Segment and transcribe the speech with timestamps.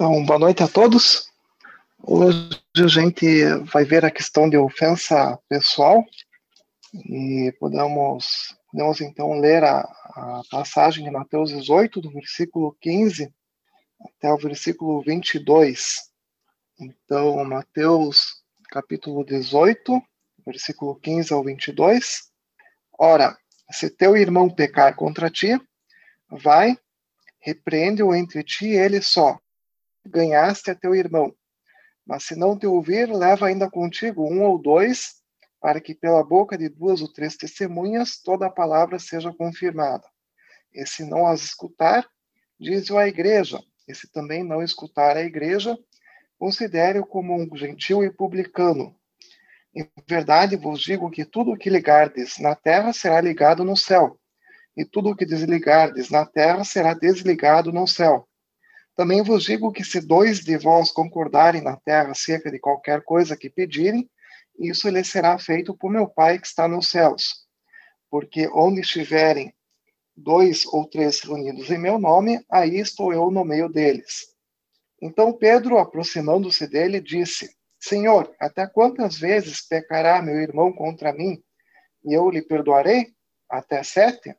[0.00, 1.28] Então, boa noite a todos.
[2.00, 6.04] Hoje a gente vai ver a questão de ofensa pessoal
[6.94, 13.34] e podemos, podemos então ler a, a passagem de Mateus 18, do versículo 15
[14.00, 15.96] até o versículo 22.
[16.78, 18.40] Então, Mateus
[18.70, 20.00] capítulo 18,
[20.46, 22.30] versículo 15 ao 22.
[22.96, 23.36] Ora,
[23.68, 25.60] se teu irmão pecar contra ti,
[26.30, 26.78] vai,
[27.40, 29.36] repreende-o entre ti e ele só
[30.08, 31.34] ganhaste a teu irmão.
[32.06, 35.16] Mas se não te ouvir, leva ainda contigo um ou dois,
[35.60, 40.04] para que pela boca de duas ou três testemunhas toda a palavra seja confirmada.
[40.72, 42.06] E se não as escutar,
[42.58, 43.60] diz-o à igreja.
[43.86, 45.76] E se também não escutar a igreja,
[46.38, 48.94] considere-o como um gentil e publicano.
[49.74, 54.18] Em verdade vos digo que tudo o que ligardes na terra será ligado no céu,
[54.76, 58.28] e tudo o que desligardes na terra será desligado no céu.
[58.98, 63.36] Também vos digo que se dois de vós concordarem na terra acerca de qualquer coisa
[63.36, 64.10] que pedirem,
[64.58, 67.46] isso lhe será feito por meu Pai que está nos céus.
[68.10, 69.54] Porque onde estiverem
[70.16, 74.34] dois ou três reunidos em meu nome, aí estou eu no meio deles.
[75.00, 81.40] Então Pedro, aproximando-se dele, disse: Senhor, até quantas vezes pecará meu irmão contra mim
[82.04, 83.14] e eu lhe perdoarei?
[83.48, 84.34] Até sete?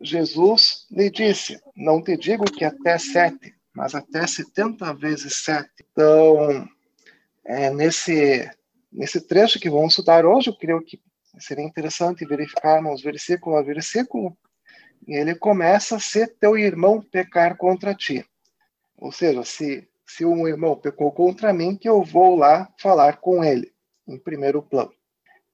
[0.00, 5.70] Jesus lhe disse: Não te digo que até sete, mas até 70 vezes 7.
[5.90, 6.68] Então,
[7.44, 8.50] é, nesse,
[8.92, 11.00] nesse trecho que vamos estudar hoje, eu creio que
[11.38, 14.36] seria interessante verificarmos versículo a versículo,
[15.06, 18.24] e ele começa se teu irmão pecar contra ti.
[18.98, 23.42] Ou seja, se, se um irmão pecou contra mim, que eu vou lá falar com
[23.42, 23.72] ele,
[24.06, 24.92] em primeiro plano.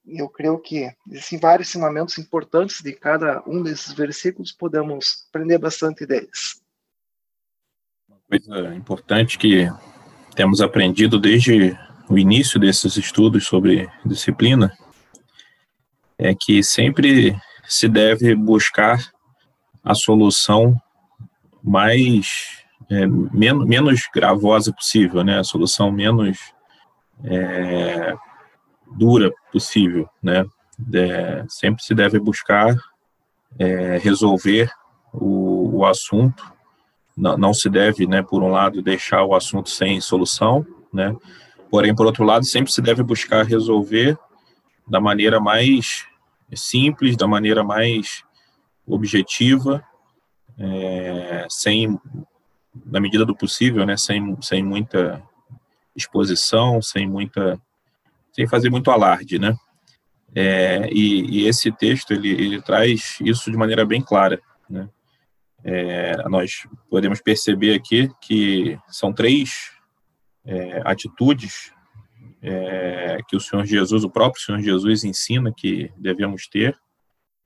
[0.04, 5.58] E eu creio que existem vários ensinamentos importantes de cada um desses versículos, podemos aprender
[5.58, 6.65] bastante deles
[8.28, 9.70] coisa importante que
[10.34, 14.72] temos aprendido desde o início desses estudos sobre disciplina
[16.18, 17.36] é que sempre
[17.68, 18.98] se deve buscar
[19.82, 20.76] a solução
[21.62, 25.38] mais é, menos, menos gravosa possível, né?
[25.38, 26.38] A solução menos
[27.24, 28.14] é,
[28.96, 30.44] dura possível, né?
[30.92, 32.74] É, sempre se deve buscar
[33.58, 34.70] é, resolver
[35.12, 36.55] o, o assunto
[37.16, 41.16] não, não se deve, né, por um lado, deixar o assunto sem solução, né,
[41.70, 44.18] porém, por outro lado, sempre se deve buscar resolver
[44.86, 46.04] da maneira mais
[46.54, 48.22] simples, da maneira mais
[48.86, 49.82] objetiva,
[50.58, 51.98] é, sem,
[52.84, 55.22] na medida do possível, né, sem, sem muita
[55.94, 57.60] exposição, sem muita,
[58.32, 59.56] sem fazer muito alarde, né,
[60.34, 64.38] é, e, e, esse texto ele, ele traz isso de maneira bem clara,
[64.68, 64.86] né,
[65.68, 69.72] é, nós podemos perceber aqui que são três
[70.44, 71.72] é, atitudes
[72.40, 76.78] é, que o Senhor Jesus, o próprio Senhor Jesus, ensina que devemos ter,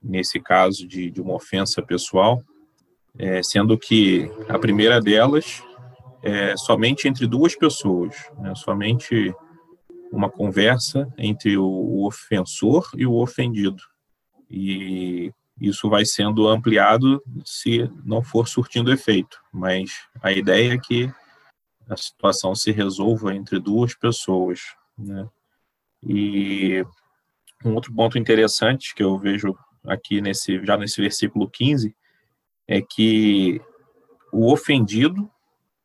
[0.02, 2.42] nesse caso de, de uma ofensa pessoal,
[3.18, 5.62] é, sendo que a primeira delas
[6.22, 9.34] é somente entre duas pessoas, né, somente
[10.12, 13.82] uma conversa entre o, o ofensor e o ofendido.
[14.50, 19.90] E isso vai sendo ampliado se não for surtindo efeito, mas
[20.22, 21.12] a ideia é que
[21.88, 24.60] a situação se resolva entre duas pessoas,
[24.96, 25.28] né?
[26.02, 26.84] E
[27.64, 29.54] um outro ponto interessante que eu vejo
[29.84, 31.94] aqui nesse já nesse versículo 15
[32.66, 33.60] é que
[34.32, 35.30] o ofendido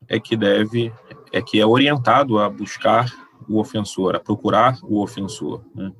[0.07, 0.93] é que deve
[1.33, 3.11] é que é orientado a buscar
[3.49, 5.65] o ofensor, a procurar o ofensor.
[5.75, 5.91] Né?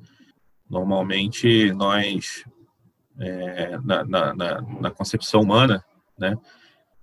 [0.68, 2.44] Normalmente nós
[3.18, 5.84] é, na, na, na, concepção humana,
[6.18, 6.36] né,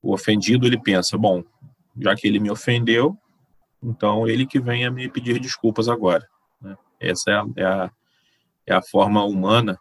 [0.02, 1.44] o ofendido ele pensa, bom,
[2.00, 3.18] já que ele me ofendeu,
[3.82, 6.28] então ele que venha me pedir desculpas agora.
[6.62, 6.78] Né?
[7.00, 7.92] Essa é a, é a,
[8.68, 9.80] é, a, forma humana,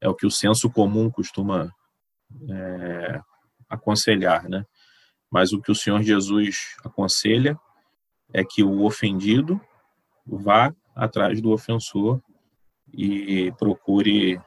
[0.00, 1.72] é o que o senso comum costuma
[2.48, 3.20] é,
[3.68, 4.64] aconselhar, né?
[5.30, 7.58] Mas o que o Senhor Jesus aconselha
[8.32, 9.60] é que o ofendido
[10.24, 12.20] vá atrás do ofensor
[12.92, 14.40] e procure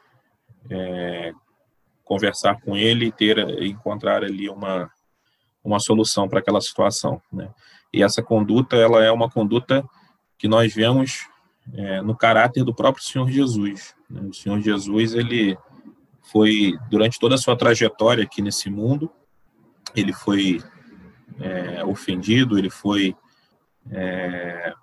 [0.69, 1.31] é,
[2.03, 4.89] conversar com ele e ter encontrar ali uma
[5.63, 7.49] uma solução para aquela situação, né?
[7.93, 9.83] E essa conduta ela é uma conduta
[10.37, 11.27] que nós vemos
[11.73, 13.93] é, no caráter do próprio Senhor Jesus.
[14.09, 14.21] Né?
[14.29, 15.57] O Senhor Jesus ele
[16.31, 19.11] foi durante toda a sua trajetória aqui nesse mundo
[19.95, 20.61] ele foi
[21.39, 23.15] é, ofendido, ele foi
[23.91, 24.73] é,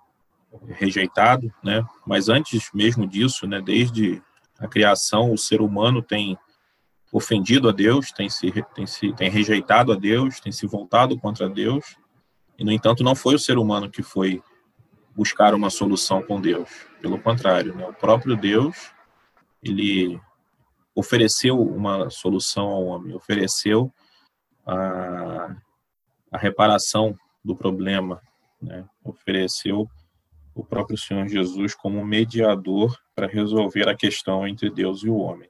[0.67, 1.85] rejeitado, né?
[2.05, 3.61] Mas antes mesmo disso, né?
[3.61, 4.21] Desde
[4.59, 6.37] a criação, o ser humano tem
[7.11, 11.49] ofendido a Deus, tem se, tem se tem rejeitado a Deus, tem se voltado contra
[11.49, 11.95] Deus,
[12.57, 14.41] E, no entanto, não foi o ser humano que foi
[15.15, 16.69] buscar uma solução com Deus.
[17.01, 17.85] Pelo contrário, né?
[17.87, 18.91] o próprio Deus,
[19.61, 20.19] ele
[20.93, 23.91] ofereceu uma solução ao homem, ofereceu
[24.65, 25.55] a,
[26.31, 28.21] a reparação do problema,
[28.61, 28.85] né?
[29.03, 29.89] ofereceu
[30.55, 35.49] o próprio Senhor Jesus como mediador para resolver a questão entre Deus e o homem.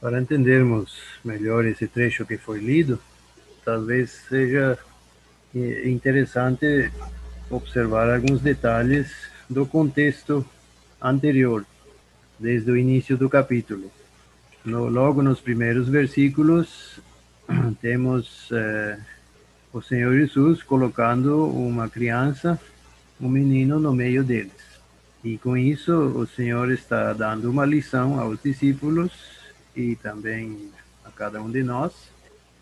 [0.00, 2.98] Para entendermos melhor esse trecho que foi lido,
[3.64, 4.78] talvez seja
[5.54, 6.90] interessante
[7.50, 9.12] observar alguns detalhes
[9.48, 10.44] do contexto
[11.00, 11.64] anterior,
[12.38, 13.90] desde o início do capítulo.
[14.64, 16.98] No, logo nos primeiros versículos,
[17.80, 18.98] temos eh,
[19.72, 22.58] o Senhor Jesus colocando uma criança,
[23.20, 24.52] um menino no meio deles.
[25.22, 29.12] E com isso, o Senhor está dando uma lição aos discípulos
[29.74, 30.70] e também
[31.04, 31.92] a cada um de nós,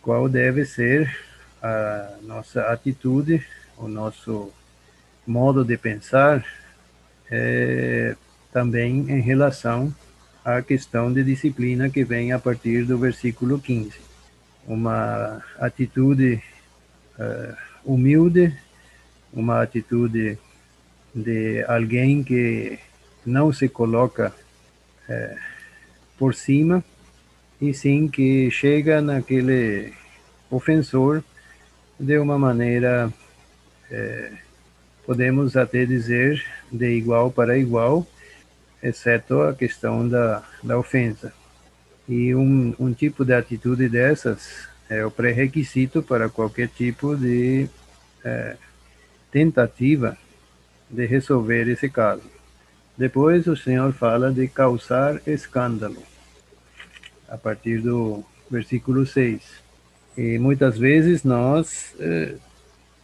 [0.01, 1.11] qual deve ser
[1.63, 3.45] a nossa atitude,
[3.77, 4.53] o nosso
[5.27, 6.45] modo de pensar,
[7.31, 8.17] é,
[8.53, 9.95] também em relação
[10.45, 13.93] à questão de disciplina que vem a partir do versículo 15.
[14.67, 16.43] Uma atitude
[17.19, 18.57] uh, humilde,
[19.33, 20.39] uma atitude
[21.15, 22.79] de alguém que
[23.25, 24.33] não se coloca
[25.09, 25.39] uh,
[26.19, 26.85] por cima,
[27.61, 29.93] e sim que chega naquele
[30.51, 31.23] ofensor
[31.99, 33.13] de uma maneira,
[33.89, 34.33] é,
[35.07, 38.07] podemos até dizer, de igual para igual,
[38.83, 41.33] exceto a questão da, da ofensa.
[42.09, 47.69] E um, um tipo de atitude dessas é o pré-requisito para qualquer tipo de
[48.25, 48.57] é,
[49.33, 50.17] tentativa
[50.89, 52.31] de resolver esse caso.
[52.97, 56.03] Depois o Senhor fala de causar escândalo
[57.29, 59.43] a partir do versículo 6.
[60.17, 62.37] E muitas vezes nós eh,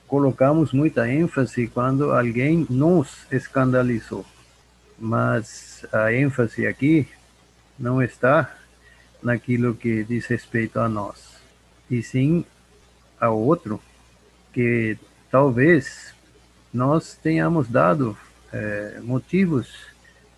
[0.06, 4.26] colocamos muita ênfase quando alguém nos escandalizou,
[4.98, 7.08] mas a ênfase aqui
[7.78, 8.54] não está
[9.22, 11.40] naquilo que diz respeito a nós,
[11.90, 12.44] e sim
[13.18, 13.80] ao outro,
[14.52, 14.98] que
[15.30, 16.14] talvez
[16.72, 18.16] nós tenhamos dado
[18.52, 19.68] eh, motivos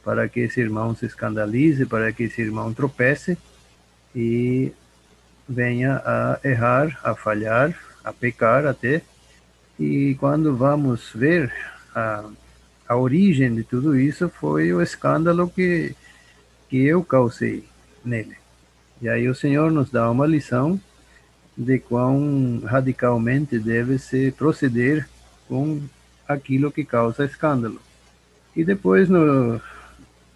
[0.04, 3.36] para que esse irmão se escandalize, para que esse irmão tropece,
[4.14, 4.72] e
[5.48, 9.02] venha a errar, a falhar, a pecar até.
[9.78, 11.52] E quando vamos ver
[11.94, 12.24] a,
[12.88, 15.94] a origem de tudo isso foi o escândalo que,
[16.68, 17.64] que eu causei
[18.04, 18.36] nele.
[19.02, 20.80] E aí o Senhor nos dá uma lição
[21.56, 25.08] de quão radicalmente deve se proceder
[25.48, 25.80] com
[26.32, 27.80] aquilo que causa escândalo.
[28.54, 29.60] E depois no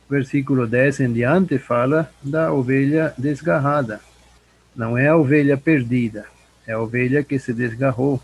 [0.08, 4.00] versículo 10 em diante, fala da ovelha desgarrada.
[4.74, 6.26] Não é a ovelha perdida,
[6.66, 8.20] é a ovelha que se desgarrou,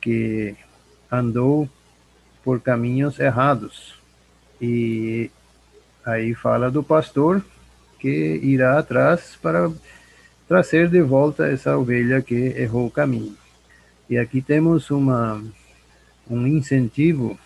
[0.00, 0.56] que
[1.10, 1.68] andou
[2.42, 3.94] por caminhos errados.
[4.60, 5.30] E
[6.04, 7.44] aí fala do pastor
[7.98, 9.70] que irá atrás para
[10.48, 13.36] trazer de volta essa ovelha que errou o caminho.
[14.08, 15.42] E aqui temos uma,
[16.28, 17.38] um incentivo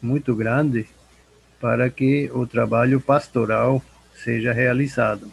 [0.00, 0.86] muito grande
[1.60, 3.82] para que o trabalho pastoral
[4.14, 5.30] seja realizado.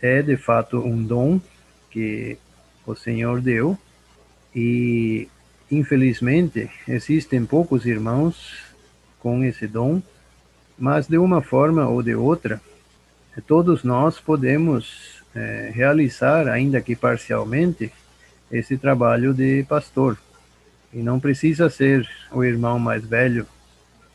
[0.00, 1.40] É de fato um dom
[1.90, 2.36] que
[2.86, 3.76] o Senhor deu
[4.54, 5.28] e
[5.70, 8.64] infelizmente existem poucos irmãos
[9.18, 10.02] com esse dom,
[10.78, 12.60] mas de uma forma ou de outra,
[13.46, 17.92] todos nós podemos é, realizar, ainda que parcialmente,
[18.50, 20.16] esse trabalho de pastor.
[20.96, 23.46] E não precisa ser o irmão mais velho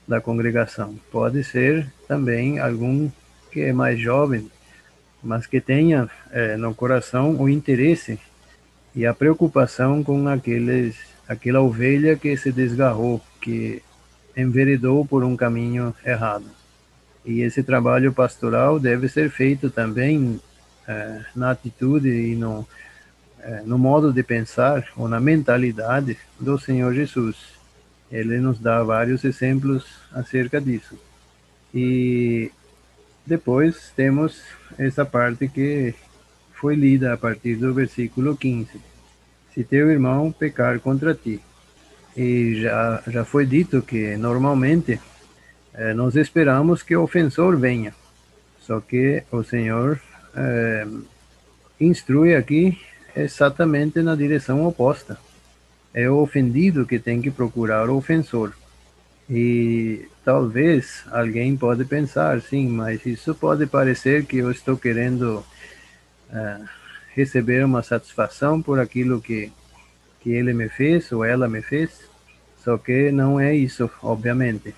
[0.08, 0.96] da congregação.
[1.12, 3.08] Pode ser também algum
[3.52, 4.50] que é mais jovem,
[5.22, 8.18] mas que tenha é, no coração o interesse
[8.96, 10.96] e a preocupação com aqueles,
[11.28, 13.84] aquela ovelha que se desgarrou, que
[14.36, 16.50] enveredou por um caminho errado.
[17.24, 20.42] E esse trabalho pastoral deve ser feito também
[20.88, 22.68] é, na atitude e no,
[23.66, 27.62] no modo de pensar ou na mentalidade do Senhor Jesus
[28.12, 31.00] ele nos dá vários exemplos acerca disso.
[31.74, 32.52] E
[33.26, 34.44] depois temos
[34.78, 35.96] essa parte que
[36.54, 38.70] foi lida a partir do versículo 15.
[39.54, 41.40] Se teu irmão pecar contra ti.
[42.16, 45.00] E já, já foi dito que normalmente
[45.74, 47.94] eh, nós esperamos que o ofensor venha.
[48.60, 50.00] Só que o Senhor
[50.36, 50.86] eh,
[51.80, 52.78] instrui aqui
[53.16, 55.18] exatamente na direção oposta
[55.94, 58.54] é o ofendido que tem que procurar o ofensor.
[59.30, 65.46] E talvez alguém pode pensar, sim, mas isso pode parecer que eu estou querendo
[66.30, 66.66] uh,
[67.14, 69.52] receber uma satisfação por aquilo que
[70.22, 71.90] que ele me fez ou ela me fez,
[72.64, 74.74] só que não é isso, obviamente.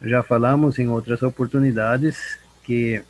[0.00, 3.02] Já falamos em outras oportunidades que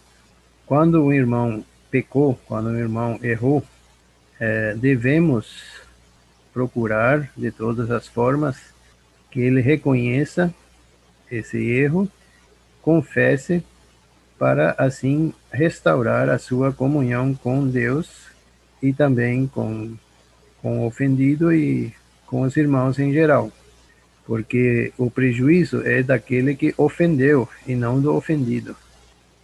[0.67, 3.63] quando o irmão pecou, quando o irmão errou,
[4.43, 5.47] é, devemos
[6.53, 8.57] procurar de todas as formas
[9.31, 10.53] que ele reconheça
[11.31, 12.09] esse erro,
[12.83, 13.63] confesse,
[14.37, 18.27] para assim restaurar a sua comunhão com Deus
[18.83, 19.95] e também com,
[20.61, 21.95] com o ofendido e
[22.27, 23.49] com os irmãos em geral.
[24.27, 28.75] Porque o prejuízo é daquele que ofendeu e não do ofendido.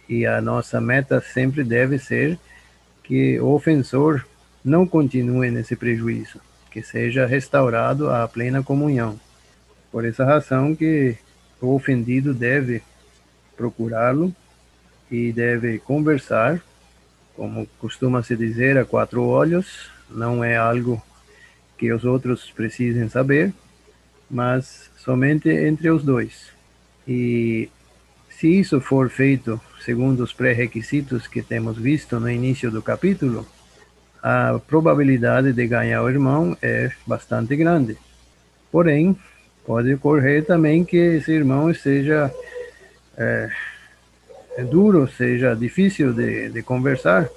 [0.09, 2.37] E a nossa meta sempre deve ser
[3.01, 4.25] que o ofensor
[4.63, 6.39] não continue nesse prejuízo,
[6.71, 9.19] que seja restaurado à plena comunhão.
[9.91, 11.15] Por essa razão que
[11.61, 12.81] o ofendido deve
[13.57, 14.33] procurá-lo
[15.11, 16.61] e deve conversar,
[17.35, 21.01] como costuma se dizer, a quatro olhos, não é algo
[21.77, 23.53] que os outros precisem saber,
[24.29, 26.47] mas somente entre os dois.
[27.07, 27.69] E
[28.29, 33.47] se isso for feito segundo os pré-requisitos que temos visto no início do capítulo,
[34.21, 37.97] a probabilidade de ganhar o irmão é bastante grande.
[38.71, 39.17] Porém,
[39.65, 42.33] pode ocorrer também que esse irmão seja
[43.17, 43.49] é,
[44.57, 47.29] é duro, seja difícil de, de conversar.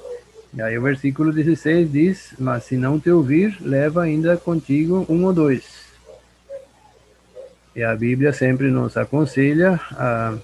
[0.54, 5.24] E aí o versículo 16 diz: Mas se não te ouvir, leva ainda contigo um
[5.24, 5.82] ou dois.
[7.74, 10.34] E a Bíblia sempre nos aconselha a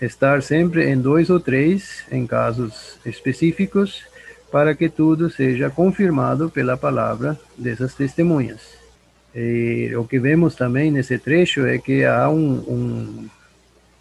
[0.00, 4.04] estar sempre em dois ou três, em casos específicos,
[4.54, 8.60] para que tudo seja confirmado pela palavra dessas testemunhas.
[9.34, 13.28] E o que vemos também nesse trecho é que há um, um,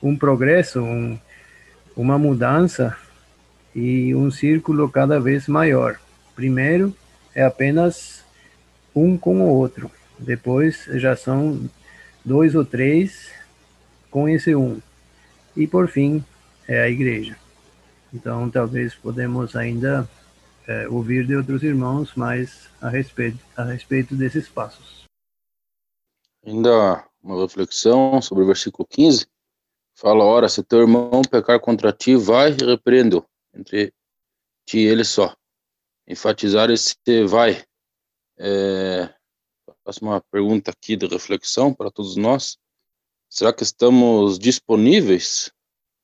[0.03, 1.17] um progresso, um,
[1.97, 2.95] uma mudança
[3.73, 5.99] e um círculo cada vez maior.
[6.35, 6.95] Primeiro
[7.33, 8.23] é apenas
[8.95, 11.67] um com o outro, depois já são
[12.23, 13.31] dois ou três
[14.11, 14.79] com esse um,
[15.57, 16.23] e por fim
[16.67, 17.35] é a igreja.
[18.13, 20.07] Então, talvez podemos ainda
[20.67, 25.03] é, ouvir de outros irmãos mais a respeito, a respeito desses passos.
[26.45, 29.27] Ainda uma reflexão sobre o versículo 15.
[29.95, 33.93] Fala, ora, se teu irmão pecar contra ti, vai e repreendo entre
[34.65, 35.35] ti e ele só.
[36.07, 36.95] Enfatizar esse
[37.27, 37.63] vai.
[38.37, 39.13] É,
[39.85, 42.57] faço uma pergunta aqui de reflexão para todos nós.
[43.29, 45.51] Será que estamos disponíveis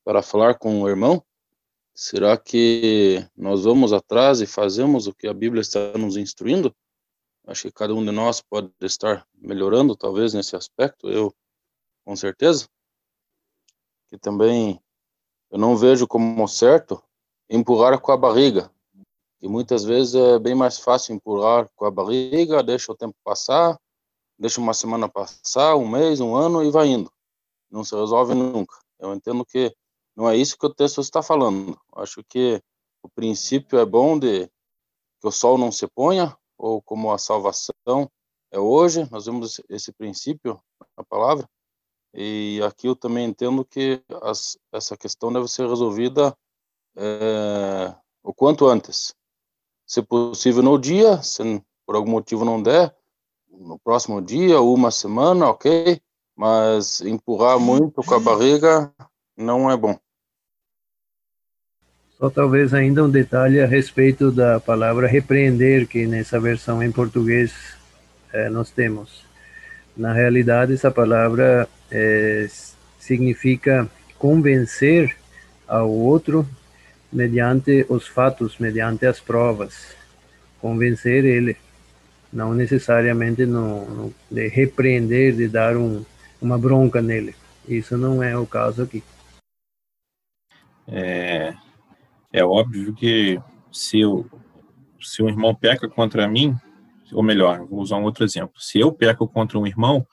[0.06, 1.24] para falar com o irmão?
[2.01, 6.74] Será que nós vamos atrás e fazemos o que a Bíblia está nos instruindo?
[7.46, 11.36] Acho que cada um de nós pode estar melhorando, talvez, nesse aspecto, eu,
[12.06, 12.70] com certeza.
[14.08, 14.82] Que também
[15.51, 17.03] eu não vejo como certo
[17.50, 18.72] empurrar com a barriga.
[19.41, 23.77] E muitas vezes é bem mais fácil empurrar com a barriga, deixa o tempo passar,
[24.38, 27.12] deixa uma semana passar, um mês, um ano e vai indo.
[27.70, 28.74] Não se resolve nunca.
[28.98, 29.75] Eu entendo que
[30.19, 31.79] não é isso que o texto está falando.
[31.95, 32.61] Acho que
[33.01, 34.47] o princípio é bom de
[35.21, 38.11] que o sol não se ponha, ou como a salvação
[38.51, 40.61] é hoje, nós vemos esse princípio
[40.97, 41.49] na palavra,
[42.13, 46.38] e aqui eu também entendo que as, essa questão deve ser resolvida
[46.97, 49.15] é, o quanto antes.
[49.85, 52.93] Se possível no dia, se por algum motivo não der,
[53.47, 56.01] no próximo dia, uma semana, ok,
[56.35, 58.93] mas empurrar muito com a barriga
[59.38, 59.97] não é bom.
[62.19, 67.77] Só talvez ainda um detalhe a respeito da palavra repreender, que nessa versão em português
[68.33, 69.23] é, nós temos.
[69.95, 72.45] Na realidade, essa palavra é,
[72.99, 75.15] significa convencer
[75.65, 76.45] ao outro
[77.11, 79.95] mediante os fatos, mediante as provas.
[80.59, 81.55] Convencer ele,
[82.33, 86.03] não necessariamente no, no, de repreender, de dar um,
[86.41, 87.33] uma bronca nele.
[87.65, 89.01] Isso não é o caso aqui.
[90.85, 91.53] É,
[92.31, 93.39] é óbvio que
[93.71, 94.29] se, eu,
[95.01, 96.55] se um irmão peca contra mim,
[97.12, 98.53] ou melhor, vou usar um outro exemplo.
[98.57, 100.05] Se eu peco contra um irmão,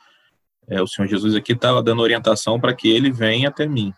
[0.68, 3.92] é, o Senhor Jesus aqui está dando orientação para que ele venha até mim.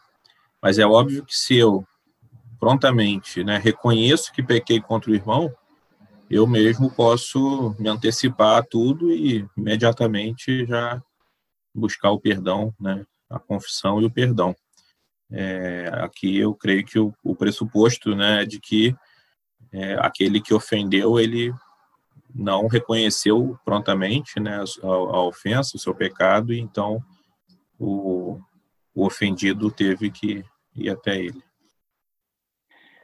[0.61, 1.85] Mas é óbvio que se eu
[2.59, 5.53] prontamente né, reconheço que pequei contra o irmão,
[6.29, 11.01] eu mesmo posso me antecipar a tudo e imediatamente já
[11.75, 14.55] buscar o perdão, né, a confissão e o perdão.
[15.31, 18.95] É, aqui eu creio que o, o pressuposto né, de que
[19.73, 21.53] é, aquele que ofendeu, ele
[22.35, 27.03] não reconheceu prontamente né, a, a ofensa, o seu pecado, e então
[27.79, 28.41] o,
[28.95, 30.45] o ofendido teve que
[30.75, 31.43] ir até ele.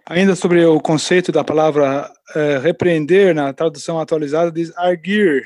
[0.07, 5.43] Ainda sobre o conceito da palavra é, repreender, na tradução atualizada diz arguir,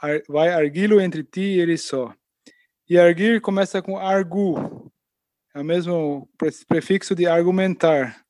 [0.00, 2.12] ar, vai arguí-lo entre ti e ele só.
[2.88, 4.85] E arguir começa com argu,
[5.56, 6.28] é o mesmo
[6.68, 8.22] prefixo de argumentar.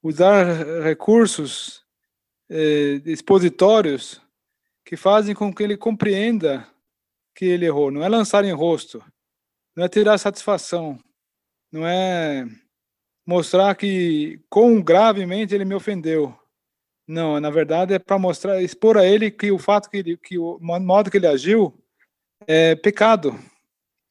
[0.00, 0.44] Usar
[0.84, 1.82] recursos
[2.48, 4.22] eh, expositórios
[4.84, 6.64] que fazem com que ele compreenda
[7.34, 7.90] que ele errou.
[7.90, 9.04] Não é lançar em rosto,
[9.74, 10.96] não é tirar satisfação,
[11.72, 12.46] não é
[13.26, 16.38] mostrar que quão gravemente ele me ofendeu.
[17.04, 20.38] Não, na verdade é para mostrar, expor a ele que o fato que, ele, que
[20.38, 21.76] o modo que ele agiu
[22.46, 23.36] é pecado.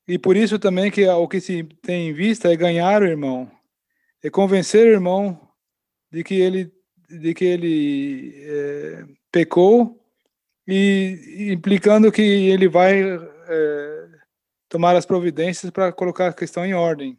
[0.10, 3.50] E por isso também que o que se tem em vista é ganhar o irmão,
[4.24, 5.40] é convencer o irmão
[6.12, 6.74] de que ele
[7.08, 10.04] de que ele é, pecou
[10.68, 14.08] e implicando que ele vai é,
[14.68, 17.16] tomar as providências para colocar a questão em ordem.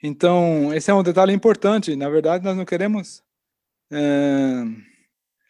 [0.00, 1.96] Então, esse é um detalhe importante.
[1.96, 3.20] Na verdade, nós não queremos
[3.92, 4.62] é,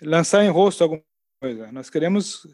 [0.00, 1.02] lançar em rosto alguma
[1.38, 1.70] coisa.
[1.70, 2.46] Nós queremos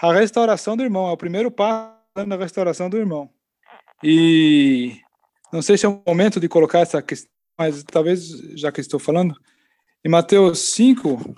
[0.00, 1.08] a restauração do irmão.
[1.08, 3.30] É o primeiro passo da restauração do irmão.
[4.02, 5.00] E
[5.52, 8.98] não sei se é o momento de colocar essa questão, mas talvez, já que estou
[8.98, 9.34] falando,
[10.04, 11.34] em Mateus 5,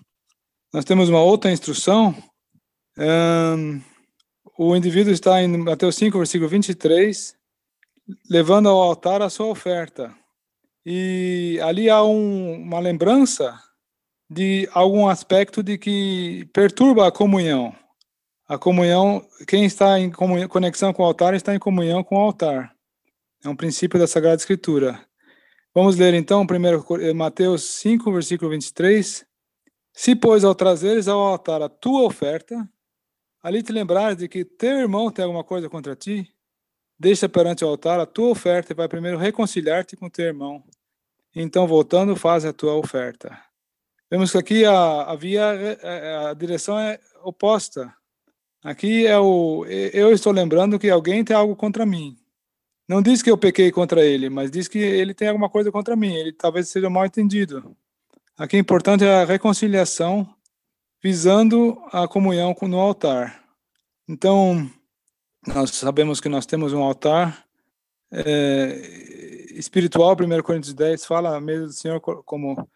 [0.73, 2.15] nós temos uma outra instrução.
[2.97, 3.81] Um,
[4.57, 7.35] o indivíduo está em Mateus 5, versículo 23,
[8.31, 10.15] levando ao altar a sua oferta.
[10.87, 13.59] E ali há um, uma lembrança
[14.31, 17.75] de algum aspecto de que perturba a comunhão.
[18.53, 22.77] A comunhão, quem está em conexão com o altar está em comunhão com o altar.
[23.43, 25.03] É um princípio da Sagrada Escritura.
[25.75, 29.25] Vamos ler então primeiro eh, Mateus 5, versículo 23.
[29.95, 32.69] Se, pois, ao trazeres ao altar a tua oferta,
[33.43, 36.31] ali te lembrares de que teu irmão tem alguma coisa contra ti,
[36.99, 40.63] deixa perante o altar a tua oferta e vai primeiro reconciliar-te com teu irmão.
[41.35, 43.35] Então, voltando, faz a tua oferta.
[44.11, 47.91] Vemos que aqui a, a via, eh, eh, a direção é oposta.
[48.63, 52.17] Aqui é o eu estou lembrando que alguém tem algo contra mim.
[52.89, 55.97] Não diz que eu pequei contra ele, mas diz que ele tem alguma coisa contra
[55.97, 56.15] mim.
[56.15, 57.77] Ele talvez seja mal entendido.
[58.37, 60.29] Aqui o importante é a reconciliação,
[61.03, 63.43] visando a comunhão no altar.
[64.09, 64.71] Então,
[65.47, 67.47] nós sabemos que nós temos um altar
[68.13, 72.69] é, espiritual, 1 Coríntios 10 fala a mesa do Senhor como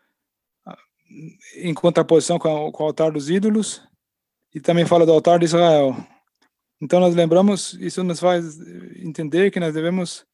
[1.56, 3.82] em contraposição com o altar dos ídolos,
[4.56, 5.94] e também fala do altar de Israel.
[6.80, 8.58] Então nós lembramos, isso nos faz
[8.96, 10.24] entender que nós devemos,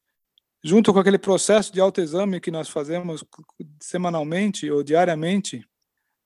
[0.63, 3.21] junto com aquele processo de autoexame que nós fazemos
[3.81, 5.67] semanalmente ou diariamente,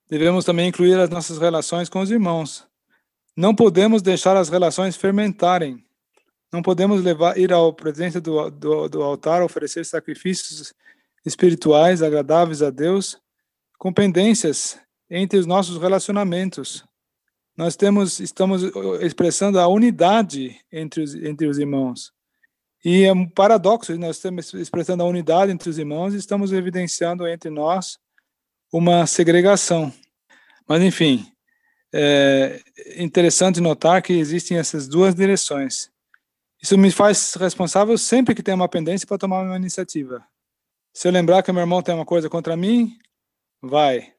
[0.08, 2.68] devemos também incluir as nossas relações com os irmãos.
[3.36, 5.84] Não podemos deixar as relações fermentarem.
[6.54, 10.72] Não podemos levar, ir à presença do, do, do altar, oferecer sacrifícios
[11.26, 13.20] espirituais agradáveis a Deus,
[13.80, 14.80] com pendências
[15.10, 16.87] entre os nossos relacionamentos
[17.58, 18.62] nós temos, estamos
[19.02, 22.14] expressando a unidade entre os, entre os irmãos.
[22.86, 27.28] E é um paradoxo, nós estamos expressando a unidade entre os irmãos e estamos evidenciando
[27.28, 27.98] entre nós
[28.72, 29.92] uma segregação.
[30.68, 31.26] Mas, enfim,
[31.92, 32.62] é
[32.98, 35.90] interessante notar que existem essas duas direções.
[36.62, 40.24] Isso me faz responsável sempre que tem uma pendência para tomar uma iniciativa.
[40.94, 42.98] Se eu lembrar que meu irmão tem uma coisa contra mim,
[43.62, 44.14] vai.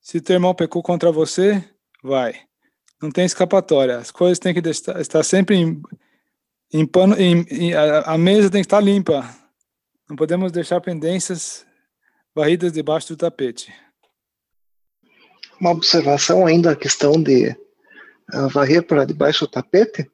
[0.00, 1.62] Se teu irmão pecou contra você,
[2.02, 2.46] vai.
[3.04, 3.98] Não tem escapatória.
[3.98, 5.82] As coisas têm que estar sempre em,
[6.72, 7.14] em pano.
[7.20, 9.28] Em, em, a, a mesa tem que estar limpa.
[10.08, 11.66] Não podemos deixar pendências
[12.34, 13.70] varridas debaixo do tapete.
[15.60, 17.50] Uma observação ainda a questão de
[18.32, 20.10] uh, varrer para debaixo do tapete.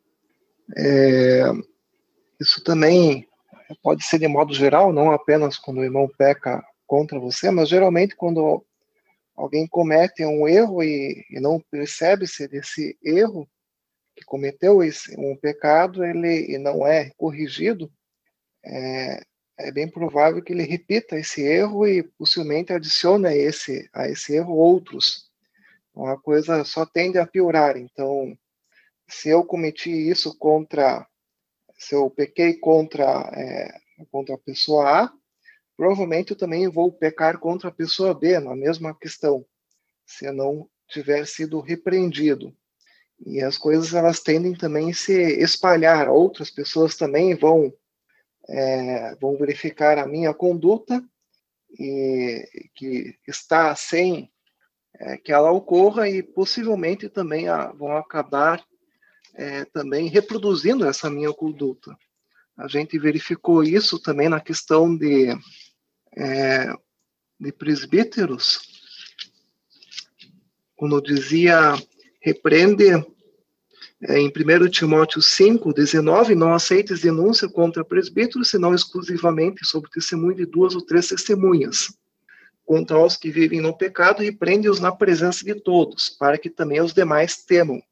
[0.77, 1.45] É,
[2.41, 3.25] isso também
[3.85, 8.17] pode ser de modo geral, não apenas quando o irmão peca contra você, mas geralmente
[8.17, 8.65] quando
[9.41, 13.49] alguém comete um erro e, e não percebe-se desse erro,
[14.15, 17.91] que cometeu esse, um pecado, ele e não é corrigido,
[18.63, 19.23] é,
[19.59, 24.55] é bem provável que ele repita esse erro e possivelmente adicione esse, a esse erro
[24.55, 25.31] outros.
[25.91, 27.79] Então, a coisa só tende a piorar.
[27.79, 28.37] Então,
[29.09, 31.07] se eu cometi isso contra,
[31.79, 35.13] se eu pequei contra, é, contra a pessoa A,
[35.81, 39.47] provavelmente eu também vou pecar contra a pessoa B na mesma questão,
[40.05, 42.55] se eu não tiver sido repreendido.
[43.25, 46.11] E as coisas elas tendem também a se espalhar.
[46.11, 47.73] Outras pessoas também vão
[48.47, 51.03] é, vão verificar a minha conduta
[51.79, 54.31] e que está sem
[54.97, 58.63] é, que ela ocorra e possivelmente também a, vão acabar
[59.35, 61.97] é, também reproduzindo essa minha conduta.
[62.55, 65.35] A gente verificou isso também na questão de
[66.17, 66.73] é,
[67.39, 68.61] de presbíteros,
[70.77, 71.75] quando dizia
[72.21, 72.91] repreende
[74.03, 80.37] é, em 1 Timóteo 5, 19, não aceites denúncia contra presbíteros, senão exclusivamente sobre testemunho
[80.37, 81.93] de duas ou três testemunhas.
[82.65, 86.95] Contra os que vivem no pecado, repreende-os na presença de todos, para que também os
[86.95, 87.83] demais temam.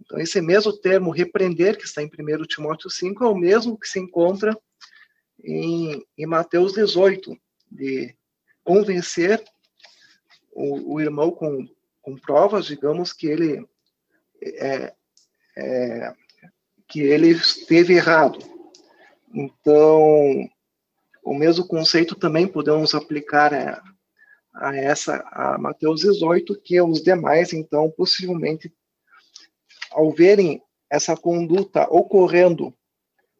[0.00, 3.86] Então, esse mesmo termo repreender, que está em 1 Timóteo 5, é o mesmo que
[3.86, 4.56] se encontra
[5.44, 7.36] em, em Mateus 18,
[7.72, 8.14] de
[8.64, 9.42] convencer
[10.52, 11.66] o, o irmão com,
[12.00, 13.66] com provas, digamos, que ele
[14.42, 14.92] é,
[15.56, 16.14] é,
[16.88, 18.38] que ele esteve errado.
[19.32, 20.48] Então,
[21.24, 23.82] o mesmo conceito também podemos aplicar a,
[24.54, 28.72] a essa, a Mateus 18, que os demais, então, possivelmente,
[29.90, 32.74] ao verem essa conduta ocorrendo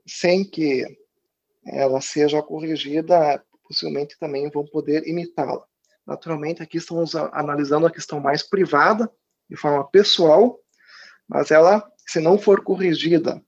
[0.06, 0.86] sem que
[1.66, 5.64] ela seja corrigida, possivelmente também vão poder imitá-la.
[6.06, 9.10] Naturalmente, aqui estamos analisando a questão mais privada,
[9.48, 10.60] de forma pessoal,
[11.26, 13.42] mas ela se não for corrigida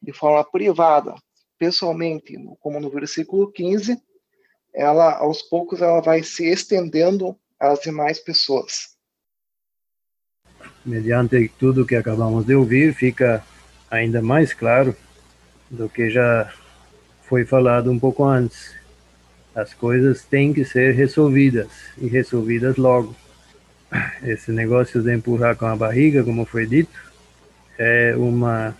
[0.00, 1.14] de forma privada,
[1.58, 4.00] pessoalmente, como no versículo 15,
[4.72, 8.96] ela aos poucos ela vai se estendendo às demais pessoas.
[10.84, 13.44] Mediante tudo que acabamos de ouvir, fica
[13.90, 14.94] ainda mais claro
[15.68, 16.52] do que já
[17.22, 18.77] foi falado um pouco antes.
[19.58, 21.66] As coisas têm que ser resolvidas
[22.00, 23.12] e resolvidas logo.
[24.22, 26.96] Esse negócio de empurrar com a barriga, como foi dito,
[27.76, 28.76] é uma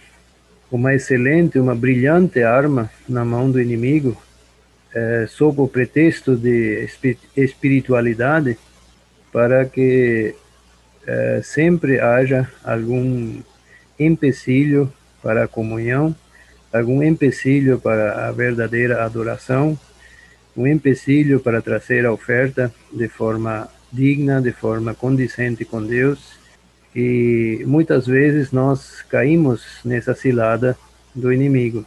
[0.70, 4.16] uma excelente, uma brilhante arma na mão do inimigo,
[4.94, 6.86] é, sob o pretexto de
[7.34, 8.58] espiritualidade,
[9.32, 10.34] para que
[11.06, 13.40] é, sempre haja algum
[13.98, 16.14] empecilho para a comunhão,
[16.72, 19.78] algum empecilho para a verdadeira adoração,
[20.58, 26.36] um empecilho para trazer a oferta de forma digna, de forma condizente com Deus
[26.94, 30.76] e muitas vezes nós caímos nessa cilada
[31.14, 31.86] do inimigo.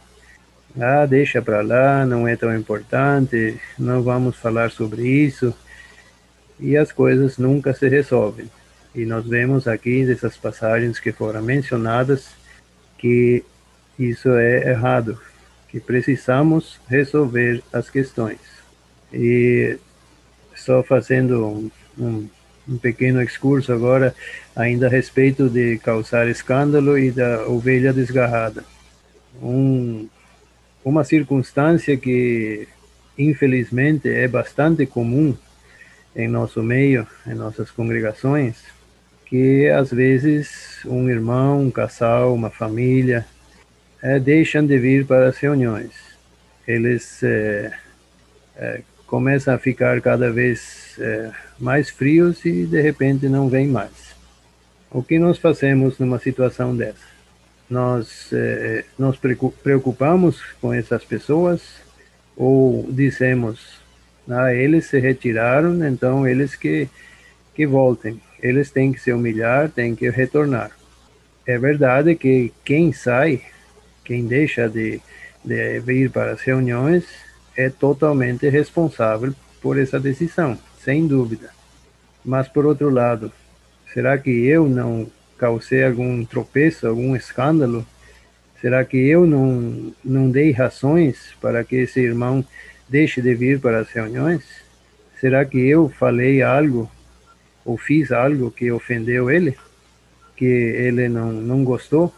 [0.80, 5.54] Ah, deixa para lá, não é tão importante, não vamos falar sobre isso.
[6.58, 8.50] E as coisas nunca se resolvem.
[8.94, 12.30] E nós vemos aqui dessas passagens que foram mencionadas
[12.96, 13.44] que
[13.98, 15.20] isso é errado,
[15.68, 18.61] que precisamos resolver as questões.
[19.12, 19.78] E
[20.54, 22.28] só fazendo um, um
[22.68, 24.14] um pequeno excurso agora
[24.54, 28.64] ainda a respeito de causar escândalo e da ovelha desgarrada.
[29.42, 30.08] Um,
[30.84, 32.68] uma circunstância que
[33.18, 35.36] infelizmente é bastante comum
[36.14, 38.56] em nosso meio, em nossas congregações,
[39.26, 43.26] que às vezes um irmão, um casal, uma família
[44.02, 45.92] é, deixam de vir para as reuniões.
[46.66, 47.72] Eles é,
[48.56, 50.98] é, começam a ficar cada vez
[51.60, 54.16] mais frios e de repente não vem mais.
[54.90, 57.12] O que nós fazemos numa situação dessa?
[57.68, 59.18] Nós eh, nos
[59.62, 61.60] preocupamos com essas pessoas
[62.34, 63.82] ou dizemos,
[64.26, 66.88] ah, eles se retiraram, então eles que,
[67.54, 68.18] que voltem.
[68.42, 70.70] Eles têm que se humilhar, têm que retornar.
[71.46, 73.42] É verdade que quem sai,
[74.06, 75.02] quem deixa de,
[75.44, 77.04] de vir para as reuniões,
[77.56, 81.50] é totalmente responsável por essa decisão sem dúvida.
[82.24, 83.32] Mas, por outro lado,
[83.92, 87.86] será que eu não causei algum tropeço, algum escândalo?
[88.60, 92.44] Será que eu não, não dei razões para que esse irmão
[92.88, 94.44] deixe de vir para as reuniões?
[95.20, 96.90] Será que eu falei algo
[97.64, 99.56] ou fiz algo que ofendeu ele?
[100.36, 102.12] Que ele não, não gostou?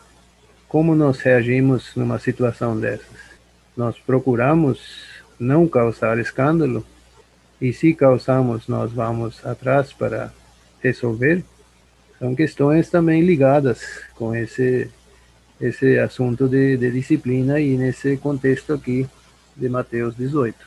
[0.69, 3.35] Como nós reagimos numa situação dessas?
[3.77, 6.85] Nós procuramos não causar escândalo
[7.61, 10.33] e se causamos, nós vamos atrás para
[10.83, 11.45] resolver.
[12.19, 14.91] São questões também ligadas com esse
[15.61, 19.09] esse assunto de, de disciplina e nesse contexto aqui
[19.57, 20.59] de Mateus 18.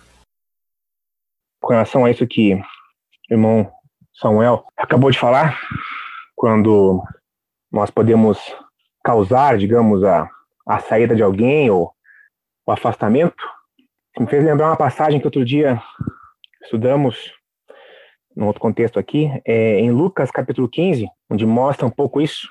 [1.62, 2.64] Com relação a isso que o
[3.30, 3.72] irmão
[4.14, 5.60] Samuel acabou de falar,
[6.36, 7.04] quando
[7.72, 8.40] nós podemos
[9.04, 10.30] causar, digamos, a,
[10.66, 11.94] a saída de alguém ou
[12.66, 13.44] o afastamento,
[14.20, 15.82] me fez lembrar uma passagem que outro dia
[16.64, 17.32] estudamos
[18.36, 22.48] num outro contexto aqui, é em Lucas capítulo 15, onde mostra um pouco isso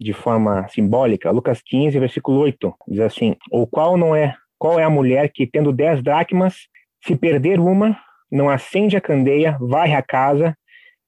[0.00, 1.30] de forma simbólica.
[1.30, 5.46] Lucas 15, versículo 8, diz assim: "Ou qual não é, qual é a mulher que
[5.46, 6.56] tendo dez dracmas,
[7.04, 7.98] se perder uma,
[8.30, 10.56] não acende a candeia, varre a casa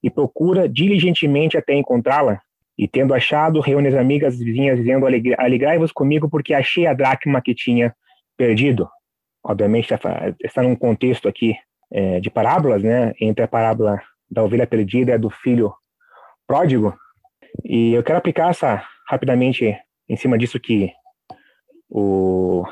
[0.02, 2.40] e procura diligentemente até encontrá-la?
[2.76, 7.54] E tendo achado, reúne as amigas vizinhas dizendo: Alegrai-vos comigo porque achei a dracma que
[7.54, 7.94] tinha
[8.36, 8.88] perdido."
[9.44, 11.54] Obviamente está, está num contexto aqui
[11.92, 13.12] é, de parábolas, né?
[13.20, 15.72] Entre a parábola da ovelha perdida e a do filho
[16.46, 16.96] pródigo.
[17.62, 19.76] E eu quero aplicar essa rapidamente
[20.09, 20.92] em cima disso que
[21.88, 22.64] o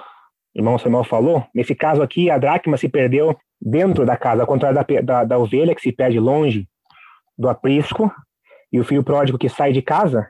[0.54, 4.76] irmão Samuel falou, nesse caso aqui, a dracma se perdeu dentro da casa, ao contrário
[4.76, 6.68] da, da, da ovelha, que se perde longe
[7.38, 8.12] do aprisco,
[8.72, 10.28] e o filho pródigo que sai de casa,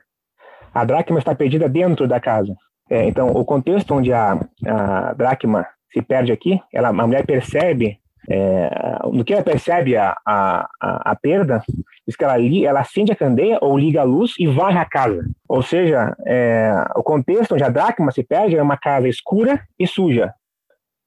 [0.73, 2.53] a dracma está perdida dentro da casa.
[2.89, 7.99] É, então, o contexto onde a, a dracma se perde aqui, ela, a mulher percebe,
[8.29, 8.69] é,
[9.11, 11.61] no que ela percebe a, a, a, perda,
[12.07, 15.23] diz que ela, ela acende a candeia ou liga a luz e varre a casa.
[15.47, 19.85] Ou seja, é, o contexto onde a dracma se perde é uma casa escura e
[19.85, 20.33] suja.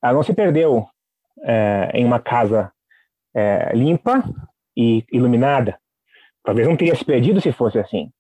[0.03, 0.87] Ela não se perdeu
[1.43, 2.71] é, em uma casa
[3.35, 4.23] é, limpa
[4.77, 5.77] e iluminada.
[6.45, 8.11] Talvez não teria se perdido se fosse assim.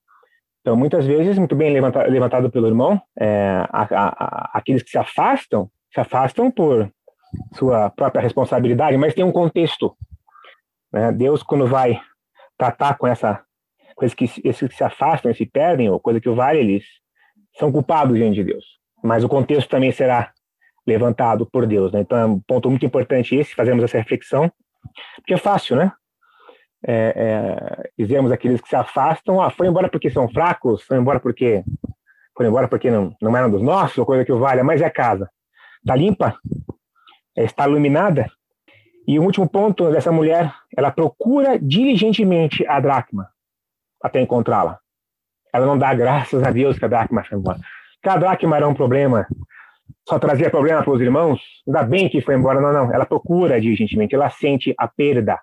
[0.60, 4.90] Então, muitas vezes, muito bem levantado, levantado pelo irmão, é, a, a, a, aqueles que
[4.90, 6.92] se afastam, se afastam por
[7.54, 9.96] sua própria responsabilidade, mas tem um contexto.
[10.92, 11.10] Né?
[11.10, 11.98] Deus, quando vai
[12.58, 13.42] tratar com essa
[13.94, 16.84] coisa que esses que se afastam se perdem, ou coisa que o vale, eles
[17.58, 18.64] são culpados diante de Deus.
[19.02, 20.32] Mas o contexto também será
[20.86, 21.90] levantado por Deus.
[21.90, 22.00] Né?
[22.00, 24.52] Então é um ponto muito importante esse, fazermos essa reflexão,
[25.16, 25.92] porque é fácil, né?
[26.86, 31.18] É, é, dizemos aqueles que se afastam, ah, foi embora porque são fracos, foi embora
[31.18, 31.64] porque
[32.36, 34.90] foi embora porque não, não eram dos nossos, ou coisa que o vale, mas é
[34.90, 35.28] casa.
[35.86, 36.36] Está limpa,
[37.36, 38.28] é, está iluminada.
[39.06, 43.30] E o último ponto dessa mulher, ela procura diligentemente a dracma
[44.02, 44.80] até encontrá-la.
[45.54, 47.60] Ela não dá graças a Deus que a dracma foi embora.
[48.02, 49.28] Que a dracma era um problema
[50.08, 52.60] só trazia problema para os irmãos, ainda bem que foi embora.
[52.60, 52.92] Não, não.
[52.92, 55.40] Ela procura diligentemente, ela sente a perda.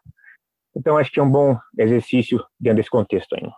[0.76, 3.56] Então, acho que é um bom exercício dentro desse contexto ainda.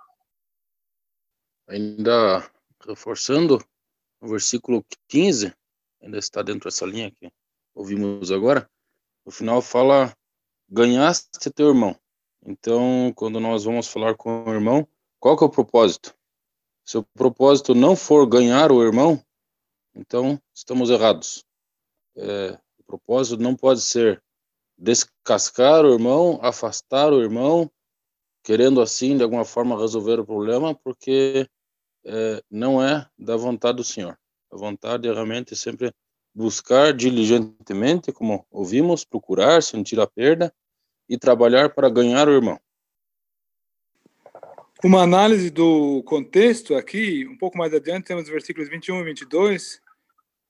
[1.68, 2.44] Ainda
[2.88, 3.60] reforçando,
[4.22, 5.54] o versículo 15,
[6.06, 7.32] ainda está dentro dessa linha que
[7.74, 8.70] ouvimos agora,
[9.26, 10.16] no final fala:
[10.70, 11.98] ganhaste teu irmão.
[12.46, 14.88] Então, quando nós vamos falar com o irmão,
[15.20, 16.16] qual que é o propósito?
[16.84, 19.20] Se o propósito não for ganhar o irmão,
[19.96, 21.44] então, estamos errados.
[22.16, 24.22] É, o propósito não pode ser
[24.78, 27.72] descascar o irmão, afastar o irmão,
[28.44, 31.50] querendo assim, de alguma forma, resolver o problema, porque
[32.04, 34.16] é, não é da vontade do Senhor.
[34.52, 35.94] A vontade é realmente sempre
[36.34, 40.54] buscar diligentemente, como ouvimos, procurar, sentir a perda
[41.08, 42.60] e trabalhar para ganhar o irmão.
[44.84, 49.82] Uma análise do contexto aqui, um pouco mais adiante, temos os versículos 21 e 22,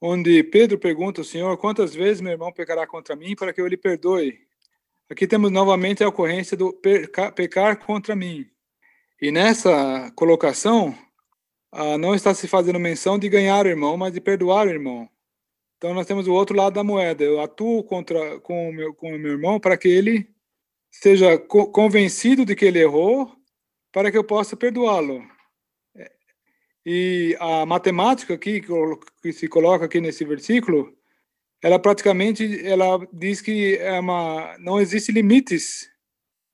[0.01, 3.67] onde Pedro pergunta ao Senhor quantas vezes meu irmão pecará contra mim para que eu
[3.67, 4.39] lhe perdoe.
[5.09, 8.45] Aqui temos novamente a ocorrência do pecar contra mim.
[9.21, 10.97] E nessa colocação,
[11.75, 15.09] ah, não está se fazendo menção de ganhar o irmão, mas de perdoar o irmão.
[15.77, 17.23] Então nós temos o outro lado da moeda.
[17.23, 20.33] Eu atuo contra com o meu, com o meu irmão para que ele
[20.89, 23.29] seja convencido de que ele errou,
[23.91, 25.21] para que eu possa perdoá-lo.
[26.85, 28.61] E a matemática aqui
[29.21, 30.95] que se coloca aqui nesse versículo,
[31.61, 35.89] ela praticamente ela diz que é uma, não existe limites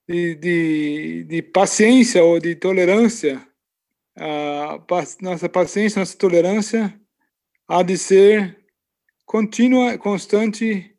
[0.08, 3.46] de, de, de paciência ou de tolerância.
[4.24, 4.80] A
[5.22, 6.94] nossa paciência, nossa tolerância
[7.68, 8.56] há de ser
[9.26, 10.96] contínua, constante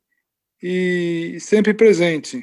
[0.60, 2.42] e sempre presente.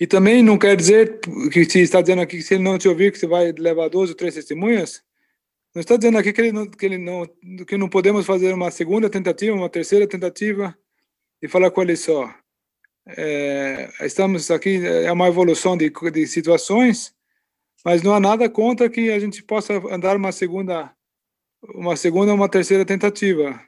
[0.00, 1.20] E também não quer dizer
[1.52, 3.88] que se está dizendo aqui que se ele não te ouvir que você vai levar
[3.88, 5.02] duas ou três testemunhas,
[5.72, 7.24] não está dizendo aqui que, ele não, que, ele não,
[7.64, 10.76] que não podemos fazer uma segunda tentativa, uma terceira tentativa
[11.40, 12.34] e falar com ele só.
[13.06, 17.14] É, estamos aqui, é uma evolução de, de situações,
[17.84, 20.94] mas não há nada contra que a gente possa andar uma segunda,
[21.74, 23.60] uma segunda uma terceira tentativa.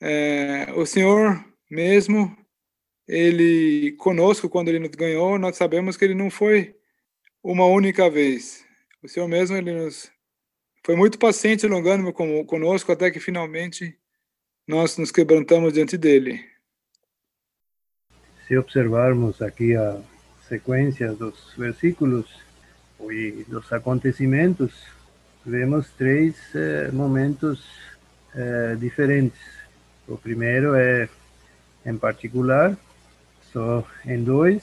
[0.00, 2.36] É, o Senhor mesmo,
[3.06, 6.74] ele conosco, quando ele nos ganhou, nós sabemos que ele não foi
[7.42, 8.64] uma única vez.
[9.02, 10.10] O Senhor mesmo, ele nos
[10.84, 12.14] foi muito paciente longânimo
[12.46, 13.94] conosco até que finalmente
[14.66, 16.42] nós nos quebrantamos diante dele.
[18.46, 20.00] Se observarmos aqui a
[20.48, 22.26] sequência dos versículos
[23.10, 24.72] e dos acontecimentos,
[25.44, 27.64] vemos três eh, momentos
[28.34, 29.40] eh, diferentes.
[30.06, 31.08] O primeiro é,
[31.86, 32.76] em particular,
[33.52, 34.62] só em dois,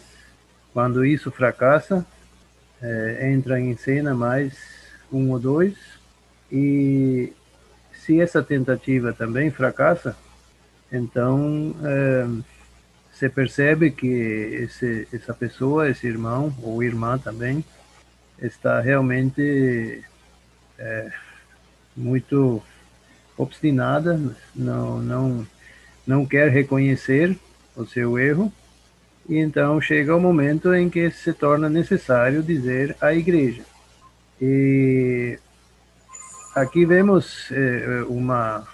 [0.73, 2.05] quando isso fracassa,
[2.81, 4.53] eh, entra em cena mais
[5.11, 5.75] um ou dois,
[6.51, 7.33] e
[7.93, 10.15] se essa tentativa também fracassa,
[10.91, 12.27] então é,
[13.11, 17.63] você percebe que esse, essa pessoa, esse irmão ou irmã também,
[18.41, 20.03] está realmente
[20.77, 21.11] é,
[21.95, 22.61] muito
[23.37, 24.19] obstinada,
[24.55, 25.47] não, não,
[26.05, 27.37] não quer reconhecer
[27.75, 28.51] o seu erro,
[29.27, 33.63] e então chega o momento em que se torna necessário dizer à igreja.
[34.41, 35.39] E
[36.55, 38.67] aqui vemos eh, uma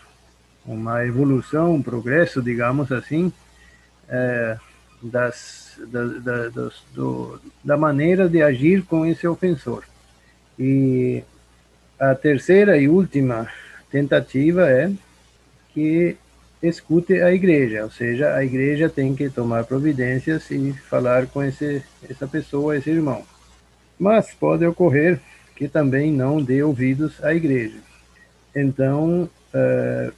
[0.66, 3.34] uma evolução, um progresso, digamos assim,
[4.08, 4.58] eh,
[5.02, 9.84] das, da, da, dos, do, da maneira de agir com esse ofensor.
[10.58, 11.24] E
[12.00, 13.48] a terceira e última
[13.90, 14.92] tentativa é
[15.74, 16.16] que
[16.62, 21.84] escute a igreja, ou seja, a igreja tem que tomar providências e falar com esse,
[22.08, 23.24] essa pessoa, esse irmão.
[23.98, 25.20] Mas pode ocorrer
[25.56, 27.78] que também não dê ouvidos à igreja.
[28.56, 30.14] Então, uh,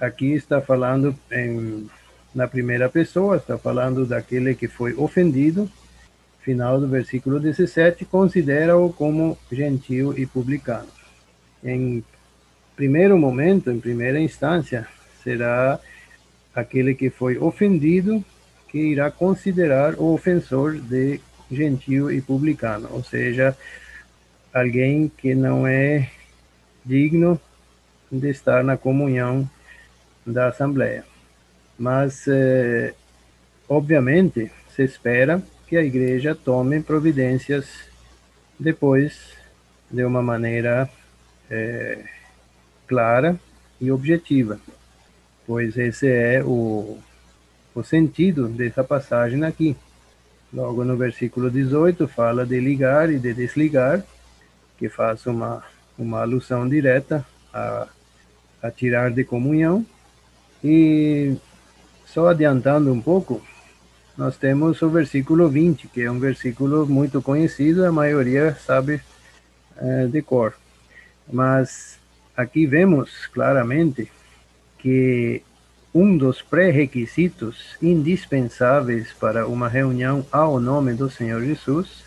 [0.00, 1.88] aqui está falando em,
[2.34, 5.70] na primeira pessoa, está falando daquele que foi ofendido,
[6.40, 10.88] final do versículo 17, considera-o como gentil e publicano.
[11.62, 12.02] Em
[12.74, 14.88] primeiro momento, em primeira instância,
[15.22, 15.78] será
[16.54, 18.24] aquele que foi ofendido
[18.68, 23.56] que irá considerar o ofensor de gentil e publicano, ou seja,
[24.52, 26.10] alguém que não é
[26.84, 27.38] digno
[28.10, 29.48] de estar na comunhão
[30.26, 31.11] da Assembleia.
[31.82, 32.94] Mas, eh,
[33.68, 37.66] obviamente, se espera que a igreja tome providências
[38.58, 39.36] depois
[39.90, 40.88] de uma maneira
[41.50, 42.04] eh,
[42.86, 43.30] clara
[43.80, 44.60] e objetiva
[45.46, 46.98] pois esse é o,
[47.74, 49.76] o sentido dessa passagem aqui.
[50.52, 54.02] Logo no versículo 18 fala de ligar e de desligar,
[54.78, 55.62] que faz uma,
[55.98, 57.88] uma alusão direta a,
[58.62, 59.84] a tirar de comunhão.
[60.62, 61.36] E
[62.12, 63.42] só adiantando um pouco,
[64.16, 69.00] nós temos o versículo 20, que é um versículo muito conhecido, a maioria sabe
[69.78, 70.54] é, de cor.
[71.32, 71.98] Mas
[72.36, 74.12] aqui vemos claramente
[74.78, 75.42] que
[75.94, 82.04] um dos pré-requisitos indispensáveis para uma reunião ao nome do Senhor Jesus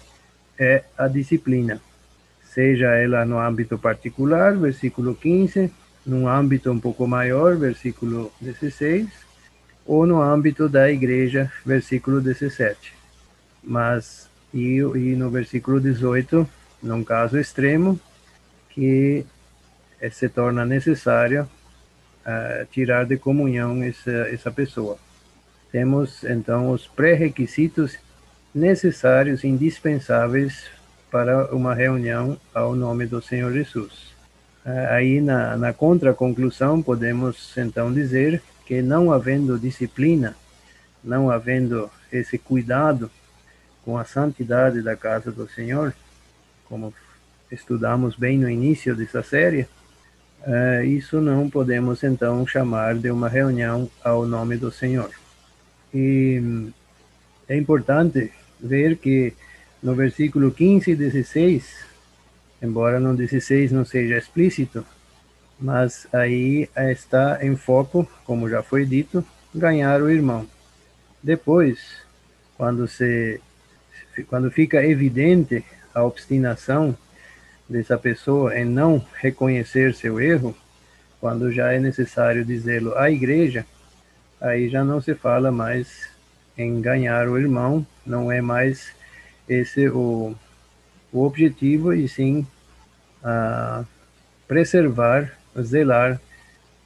[0.57, 1.81] é a disciplina,
[2.43, 5.71] seja ela no âmbito particular, versículo 15,
[6.05, 9.24] num âmbito um pouco maior, versículo 16,
[9.85, 12.93] ou no âmbito da igreja, versículo 17.
[13.63, 16.47] Mas, e, e no versículo 18,
[16.81, 17.99] num caso extremo,
[18.69, 19.25] que
[20.11, 21.47] se torna necessário
[22.25, 24.97] uh, tirar de comunhão essa, essa pessoa.
[25.71, 27.97] Temos, então, os pré-requisitos
[28.53, 30.65] necessários, indispensáveis
[31.11, 34.13] para uma reunião ao nome do Senhor Jesus.
[34.65, 40.35] Uh, aí, na, na contra-conclusão, podemos, então, dizer que não havendo disciplina,
[41.03, 43.11] não havendo esse cuidado
[43.83, 45.93] com a santidade da casa do Senhor,
[46.67, 46.93] como
[47.51, 49.67] estudamos bem no início dessa série,
[50.45, 55.09] Uh, isso não podemos então chamar de uma reunião ao nome do Senhor.
[55.91, 56.71] E hum,
[57.49, 59.33] é importante ver que
[59.81, 61.65] no versículo 15 e 16,
[62.61, 64.85] embora no 16 não seja explícito,
[65.59, 70.47] mas aí está em foco, como já foi dito, ganhar o irmão.
[71.21, 71.79] Depois,
[72.57, 73.39] quando se
[74.29, 75.63] quando fica evidente
[75.93, 76.95] a obstinação
[77.67, 80.55] dessa pessoa em não reconhecer seu erro,
[81.19, 83.65] quando já é necessário dizê-lo à igreja,
[84.39, 86.07] aí já não se fala mais
[86.57, 88.93] em ganhar o irmão, não é mais
[89.49, 90.35] esse o,
[91.11, 92.45] o objetivo, e sim
[93.23, 93.83] a
[94.47, 96.21] preservar, zelar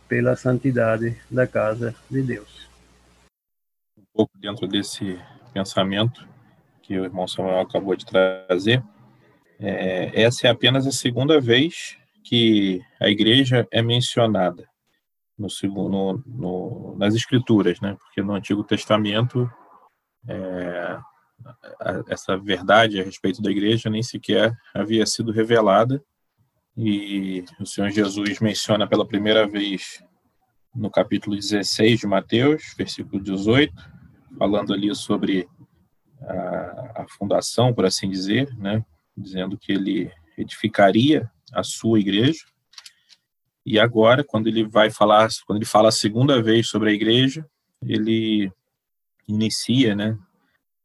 [0.08, 2.70] pela santidade da casa de Deus.
[3.98, 5.20] Um pouco dentro desse
[5.54, 6.28] pensamento
[6.82, 8.84] que o irmão Samuel acabou de trazer,
[9.60, 14.68] é, essa é apenas a segunda vez que a igreja é mencionada
[15.38, 17.96] no, no, nas escrituras, né?
[18.00, 19.52] Porque no Antigo Testamento
[20.28, 21.00] é,
[22.08, 26.04] essa verdade a respeito da igreja nem sequer havia sido revelada
[26.82, 30.02] e o Senhor Jesus menciona pela primeira vez
[30.74, 33.74] no capítulo 16 de Mateus, versículo 18,
[34.38, 35.46] falando ali sobre
[36.22, 38.86] a, a fundação, por assim dizer, né?
[39.18, 42.46] dizendo que ele edificaria a sua igreja.
[43.66, 47.46] E agora, quando ele vai falar, quando ele fala a segunda vez sobre a igreja,
[47.84, 48.50] ele
[49.28, 50.18] inicia, né,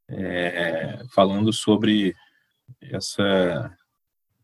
[0.08, 2.16] é, falando sobre
[2.82, 3.72] essa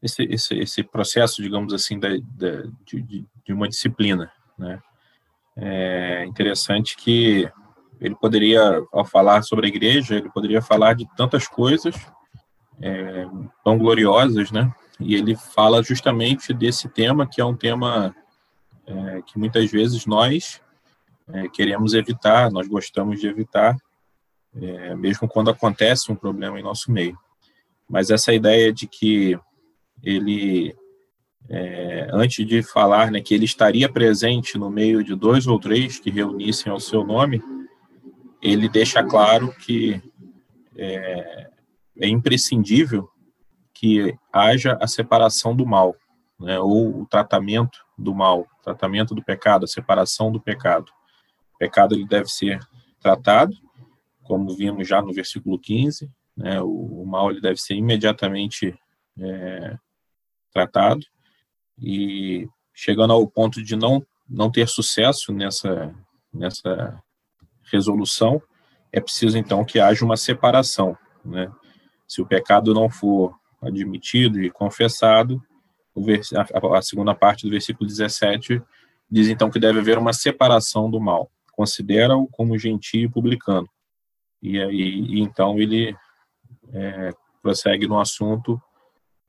[0.03, 4.81] esse, esse, esse processo, digamos assim, da, da de, de, uma disciplina, né?
[5.57, 7.51] É interessante que
[8.01, 11.95] ele poderia, ao falar sobre a igreja, ele poderia falar de tantas coisas,
[12.81, 13.27] é,
[13.63, 14.73] tão gloriosas, né?
[14.99, 18.15] E ele fala justamente desse tema, que é um tema
[18.87, 20.63] é, que muitas vezes nós
[21.29, 23.77] é, queremos evitar, nós gostamos de evitar,
[24.55, 27.19] é, mesmo quando acontece um problema em nosso meio.
[27.89, 29.39] Mas essa ideia de que
[30.03, 30.75] ele
[31.49, 35.99] é, antes de falar né, que ele estaria presente no meio de dois ou três
[35.99, 37.43] que reunissem ao seu nome,
[38.41, 40.01] ele deixa claro que
[40.77, 41.51] é,
[41.99, 43.09] é imprescindível
[43.75, 45.97] que haja a separação do mal,
[46.39, 50.91] né, ou o tratamento do mal, tratamento do pecado, a separação do pecado.
[51.55, 52.61] O pecado ele deve ser
[53.01, 53.55] tratado,
[54.23, 58.79] como vimos já no versículo 15, né, o, o mal ele deve ser imediatamente
[59.19, 59.77] é,
[60.53, 61.05] tratado,
[61.79, 65.95] e chegando ao ponto de não, não ter sucesso nessa,
[66.33, 67.03] nessa
[67.71, 68.43] resolução,
[68.93, 70.97] é preciso então que haja uma separação.
[71.25, 71.51] Né?
[72.07, 75.43] Se o pecado não for admitido e confessado,
[76.77, 78.63] a, segunda parte do versículo 17
[79.11, 81.31] diz então que deve haver uma separação do mal.
[81.53, 83.69] Considera-o como gentio e publicano.
[84.43, 85.95] E aí, então ele
[86.73, 88.61] é, prossegue no assunto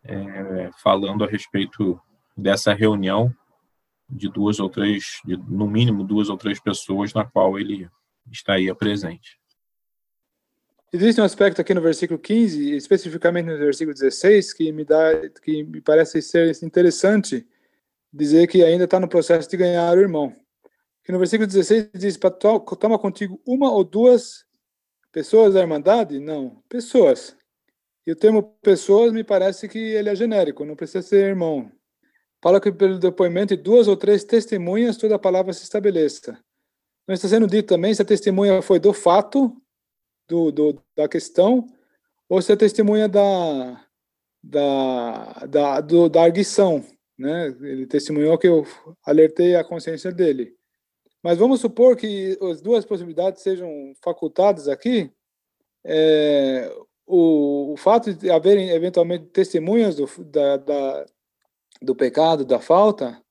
[0.03, 1.99] é, falando a respeito
[2.35, 3.33] dessa reunião
[4.09, 7.89] de duas ou três, de, no mínimo duas ou três pessoas na qual ele
[8.29, 9.39] estaria presente.
[10.93, 15.63] Existe um aspecto aqui no versículo 15, especificamente no versículo 16, que me dá, que
[15.63, 17.47] me parece ser interessante
[18.11, 20.35] dizer que ainda está no processo de ganhar o irmão.
[21.03, 22.19] Que no versículo 16 diz:
[22.77, 24.45] toma contigo uma ou duas
[25.13, 26.19] pessoas da irmandade?
[26.19, 27.37] Não, pessoas.
[28.05, 31.71] E o termo pessoas me parece que ele é genérico, não precisa ser irmão.
[32.41, 36.39] Fala que pelo depoimento de duas ou três testemunhas toda a palavra se estabeleça.
[37.07, 39.55] Não está sendo dito também se a testemunha foi do fato
[40.27, 41.67] do, do, da questão
[42.27, 43.85] ou se é testemunha da,
[44.41, 46.83] da, da, do, da arguição.
[47.17, 47.47] Né?
[47.61, 48.65] Ele testemunhou que eu
[49.05, 50.55] alertei a consciência dele.
[51.21, 55.11] Mas vamos supor que as duas possibilidades sejam facultadas aqui.
[55.85, 56.73] É,
[57.11, 61.05] o, o, fato de haverem eventualmente testemunhas do, da, da,
[61.81, 63.21] do pecado, da falta,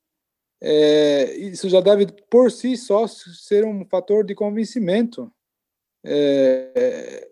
[0.61, 5.33] é, isso já deve por si só ser um fator de convencimento
[6.05, 7.28] é,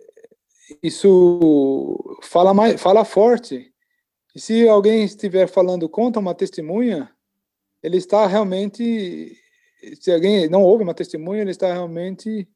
[0.82, 3.72] isso fala mais, fala forte.
[4.34, 7.10] E se alguém estiver falando contra uma testemunha,
[7.82, 9.36] ele está realmente,
[10.00, 12.48] se alguém não ouve uma testemunha, ele está realmente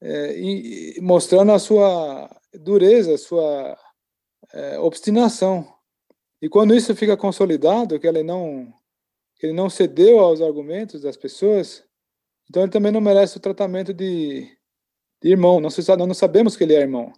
[0.00, 3.76] é, mostrando a sua dureza, sua
[4.52, 5.66] é, obstinação.
[6.40, 8.72] E quando isso fica consolidado, que ele não
[9.40, 11.84] ele não cedeu aos argumentos das pessoas,
[12.50, 14.58] então ele também não merece o tratamento de
[15.22, 15.60] de irmão.
[15.60, 17.12] Não, se, não sabemos que ele é irmão.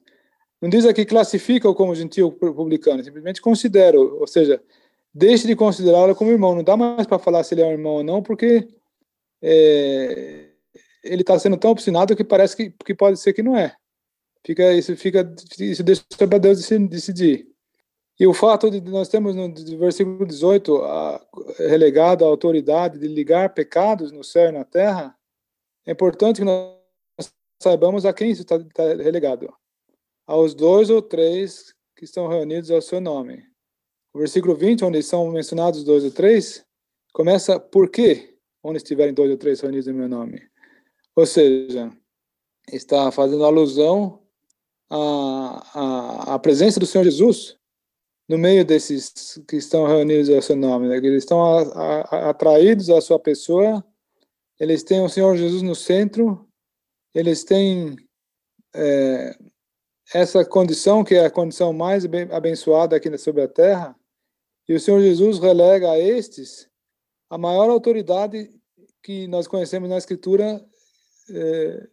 [0.60, 4.62] Não diz aqui classifica-o como gentil publicano, simplesmente considera, ou seja,
[5.12, 6.54] deixe de considerá-lo como irmão.
[6.54, 8.68] Não dá mais para falar se ele é um irmão ou não, porque
[9.42, 10.50] é,
[11.02, 13.74] ele está sendo tão obstinado que parece que, que pode ser que não é.
[14.45, 17.47] Fica, isso fica, isso deixa para Deus decidir.
[18.18, 21.26] E o fato de nós temos no versículo 18 a,
[21.59, 25.16] relegado a autoridade de ligar pecados no céu e na terra,
[25.86, 26.76] é importante que nós
[27.62, 29.53] saibamos a quem isso está tá relegado.
[30.26, 33.43] Aos dois ou três que estão reunidos ao seu nome.
[34.12, 36.64] O versículo 20, onde são mencionados dois ou três,
[37.12, 38.36] começa por quê?
[38.62, 40.43] Onde estiverem dois ou três reunidos em meu nome.
[41.16, 41.91] Ou seja,
[42.70, 44.19] está fazendo alusão
[44.91, 47.57] à, à, à presença do Senhor Jesus
[48.28, 50.88] no meio desses que estão reunidos ao seu nome.
[50.88, 50.97] Né?
[50.99, 51.62] Eles estão a,
[52.03, 53.84] a, atraídos à sua pessoa,
[54.59, 56.47] eles têm o Senhor Jesus no centro
[57.14, 57.97] eles têm
[58.74, 59.36] é,
[60.14, 63.97] essa condição, que é a condição mais abençoada aqui sobre a terra,
[64.68, 66.68] e o Senhor Jesus relega a estes
[67.28, 68.51] a maior autoridade
[69.03, 70.64] que nós conhecemos na Escritura
[71.30, 71.88] é,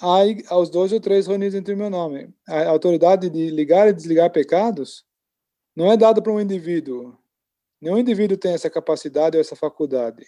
[0.00, 2.32] aos dois ou três reunidos entre o meu nome.
[2.48, 5.04] A autoridade de ligar e desligar pecados
[5.74, 7.16] não é dada para um indivíduo.
[7.80, 10.24] Nenhum indivíduo tem essa capacidade ou essa faculdade.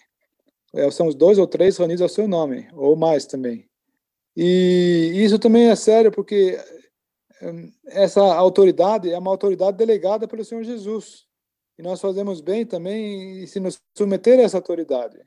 [0.72, 3.68] É, são os dois ou três reunidos ao seu nome, ou mais também.
[4.36, 6.56] E isso também é sério, porque
[7.42, 11.26] hum, essa autoridade é uma autoridade delegada pelo Senhor Jesus.
[11.78, 15.18] E nós fazemos bem também se nos submeter a essa autoridade.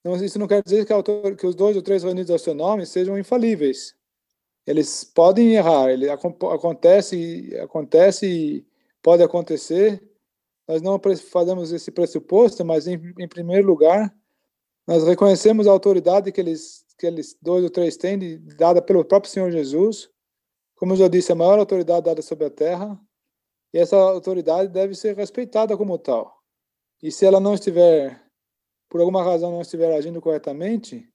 [0.00, 2.54] Então, isso não quer dizer que, autor, que os dois ou três reunidos ao seu
[2.54, 3.94] nome sejam infalíveis.
[4.66, 8.66] Eles podem errar, ele acontece, acontece e
[9.02, 10.02] pode acontecer.
[10.66, 14.14] Nós não fazemos esse pressuposto, mas em, em primeiro lugar,
[14.86, 19.04] nós reconhecemos a autoridade que eles que eles dois ou três têm, de, dada pelo
[19.04, 20.10] próprio Senhor Jesus.
[20.74, 23.00] Como eu já disse, a maior autoridade dada sobre a terra.
[23.72, 26.36] E essa autoridade deve ser respeitada como tal.
[27.02, 28.20] E se ela não estiver,
[28.88, 31.08] por alguma razão, não estiver agindo corretamente,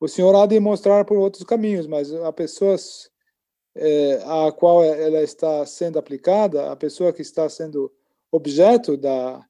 [0.00, 3.10] o Senhor há de mostrar por outros caminhos, mas a pessoas
[3.74, 7.92] é, a qual ela está sendo aplicada, a pessoa que está sendo
[8.30, 9.44] objeto da,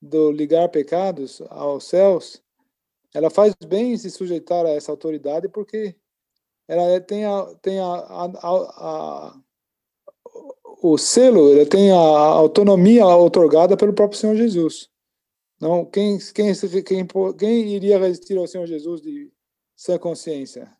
[0.00, 2.42] do ligar pecados aos céus,
[3.14, 5.96] ela faz bem se sujeitar a essa autoridade porque
[6.68, 9.36] ela é, tem a, tem a, a,
[10.82, 14.90] o selo, ele tem a autonomia otorgada pelo próprio Senhor Jesus.
[15.60, 16.52] Não, quem, quem,
[16.84, 17.06] quem,
[17.38, 19.32] quem iria resistir ao Senhor Jesus de
[19.74, 20.70] sã consciência?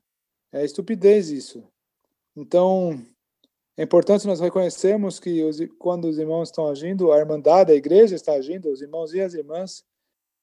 [0.52, 1.66] É estupidez isso.
[2.36, 3.02] Então,
[3.76, 8.14] é importante nós reconhecermos que os, quando os irmãos estão agindo, a irmandade, a igreja
[8.14, 9.82] está agindo, os irmãos e as irmãs,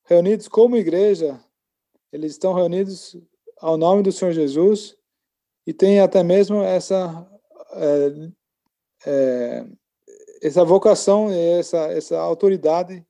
[0.06, 1.40] reunidos como igreja,
[2.12, 3.16] eles estão reunidos
[3.60, 4.98] ao nome do Senhor Jesus
[5.66, 7.28] e tem até mesmo essa
[7.72, 8.32] é,
[9.06, 9.66] é,
[10.42, 13.06] essa vocação, essa essa autoridade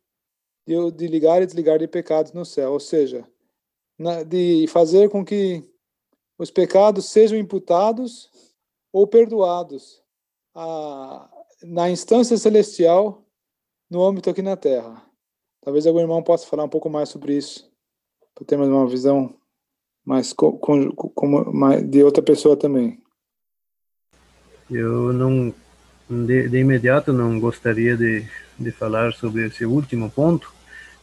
[0.66, 3.28] de, de ligar e desligar de pecados no céu, ou seja,
[3.98, 5.64] na, de fazer com que
[6.38, 8.30] os pecados sejam imputados
[8.92, 10.02] ou perdoados
[10.56, 11.30] a,
[11.64, 13.24] na instância celestial
[13.90, 15.06] no âmbito aqui na Terra.
[15.62, 17.72] Talvez algum irmão possa falar um pouco mais sobre isso,
[18.36, 19.36] para ter mais uma visão
[20.06, 23.02] mais com, com, com, de outra pessoa também.
[24.70, 25.54] Eu não,
[26.10, 28.26] de, de imediato, não gostaria de,
[28.60, 30.54] de falar sobre esse último ponto,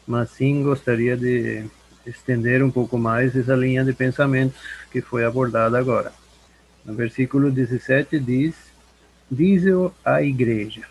[0.07, 1.65] mas sim gostaria de
[2.07, 6.13] estender um pouco mais essa linha de pensamentos que foi abordada agora.
[6.85, 8.55] No versículo 17 diz:
[9.31, 10.83] Diz-o à igreja.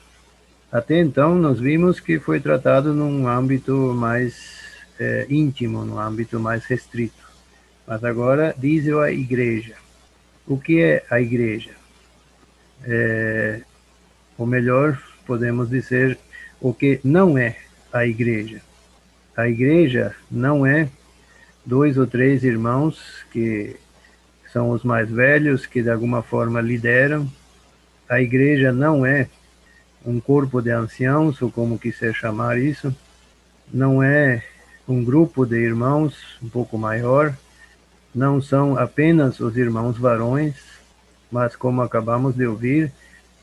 [0.72, 4.60] Até então, nós vimos que foi tratado num âmbito mais
[5.00, 7.28] é, íntimo, num âmbito mais restrito.
[7.88, 9.76] Mas agora, diz-o à igreja.
[10.46, 11.72] O que é a igreja?
[12.84, 13.62] É,
[14.40, 16.18] ou melhor, podemos dizer
[16.62, 17.58] o que não é
[17.92, 18.62] a igreja.
[19.36, 20.90] A igreja não é
[21.66, 23.76] dois ou três irmãos que
[24.52, 27.30] são os mais velhos, que de alguma forma lideram.
[28.08, 29.28] A igreja não é
[30.06, 32.96] um corpo de anciãos, ou como quiser chamar isso.
[33.72, 34.42] Não é
[34.88, 37.36] um grupo de irmãos um pouco maior.
[38.16, 40.56] Não são apenas os irmãos varões,
[41.30, 42.92] mas como acabamos de ouvir,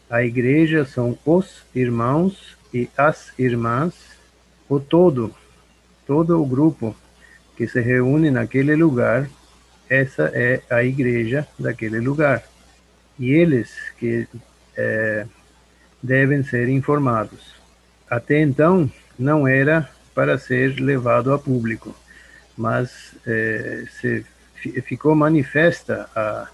[0.08, 3.94] a igreja são os irmãos e as irmãs,
[4.68, 5.34] o todo
[6.06, 6.96] todo o grupo
[7.56, 9.28] que se reúne naquele lugar,
[9.88, 12.42] essa é a igreja daquele lugar.
[13.18, 14.28] E eles que
[14.76, 15.26] é,
[16.02, 17.54] devem ser informados.
[18.08, 21.94] Até então, não era para ser levado a público,
[22.56, 24.24] mas é, se
[24.82, 26.48] ficou manifesta a,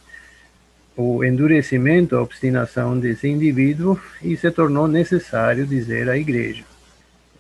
[0.96, 6.64] o endurecimento, a obstinação desse indivíduo e se tornou necessário dizer à igreja.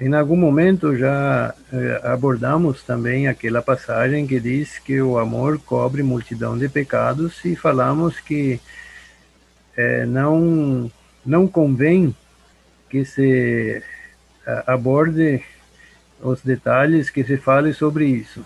[0.00, 6.02] Em algum momento já eh, abordamos também aquela passagem que diz que o amor cobre
[6.02, 8.58] multidão de pecados e falamos que
[9.76, 10.90] eh, não
[11.24, 12.16] não convém
[12.90, 13.82] que se
[14.46, 15.42] eh, aborde
[16.20, 18.44] os detalhes que se fale sobre isso.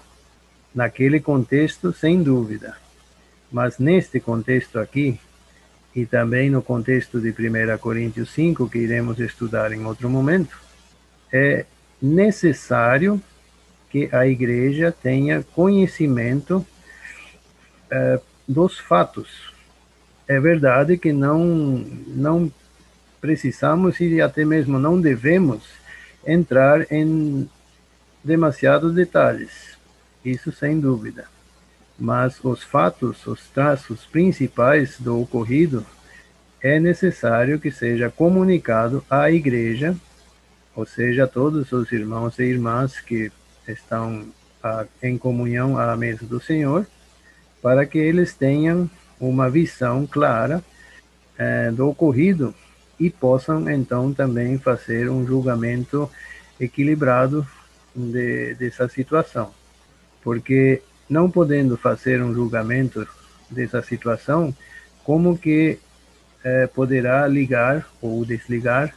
[0.75, 2.77] Naquele contexto, sem dúvida.
[3.51, 5.19] Mas neste contexto aqui,
[5.95, 10.59] e também no contexto de 1 Coríntios 5, que iremos estudar em outro momento,
[11.33, 11.65] é
[12.01, 13.21] necessário
[13.91, 16.67] que a igreja tenha conhecimento
[17.91, 19.55] é, dos fatos.
[20.29, 21.39] É verdade que não,
[22.09, 22.53] não
[23.21, 25.63] precisamos e até mesmo não devemos
[26.27, 27.49] entrar em
[28.23, 29.79] demasiados detalhes,
[30.25, 31.36] isso sem dúvida.
[31.99, 35.85] Mas os fatos, os traços principais do ocorrido,
[36.63, 39.97] é necessário que seja comunicado à igreja
[40.77, 43.33] ou seja, todos os irmãos e irmãs que
[43.67, 44.27] estão
[44.63, 46.87] a, em comunhão à mesa do Senhor,
[47.63, 48.89] para que eles tenham
[49.19, 50.63] uma visão clara
[51.39, 52.55] é, do ocorrido
[53.01, 56.11] e possam então também fazer um julgamento
[56.61, 57.47] equilibrado
[57.95, 59.51] de, dessa situação.
[60.23, 63.07] Porque não podendo fazer um julgamento
[63.51, 64.55] dessa situação,
[65.05, 65.79] como que
[66.45, 68.95] é, poderá ligar ou desligar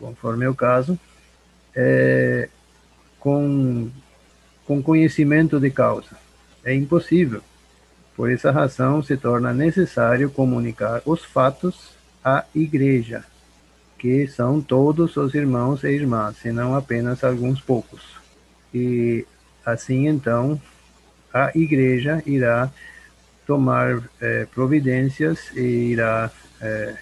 [0.00, 0.98] conforme é o caso,
[1.76, 2.48] é,
[3.20, 3.90] com,
[4.66, 6.16] com conhecimento de causa.
[6.64, 7.42] É impossível.
[8.16, 11.90] Por essa razão, se torna necessário comunicar os fatos
[12.24, 13.24] à igreja,
[13.98, 18.02] que são todos os irmãos e irmãs, e não apenas alguns poucos.
[18.74, 19.26] E
[19.64, 20.60] assim, então,
[21.32, 22.70] a igreja irá
[23.46, 26.94] tomar é, providências e irá é,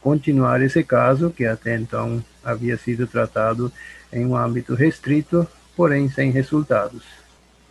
[0.00, 3.72] continuar esse caso, que até então havia sido tratado
[4.12, 7.04] em um âmbito restrito, porém sem resultados.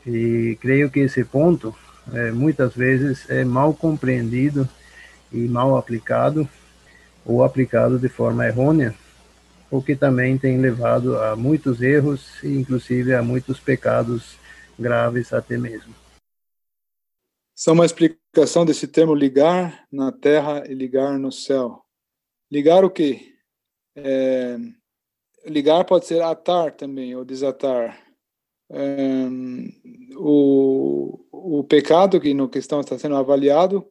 [0.05, 1.75] E creio que esse ponto,
[2.13, 4.67] é, muitas vezes, é mal compreendido
[5.31, 6.47] e mal aplicado,
[7.25, 8.95] ou aplicado de forma errônea,
[9.69, 14.37] o que também tem levado a muitos erros e inclusive a muitos pecados
[14.77, 16.00] graves até mesmo.
[17.55, 21.83] São uma explicação desse termo ligar na terra e ligar no céu.
[22.49, 23.35] Ligar o quê?
[23.95, 24.57] É,
[25.45, 28.01] ligar pode ser atar também, ou desatar.
[28.69, 29.27] É,
[30.17, 33.85] o, o pecado que no questão está sendo avaliado,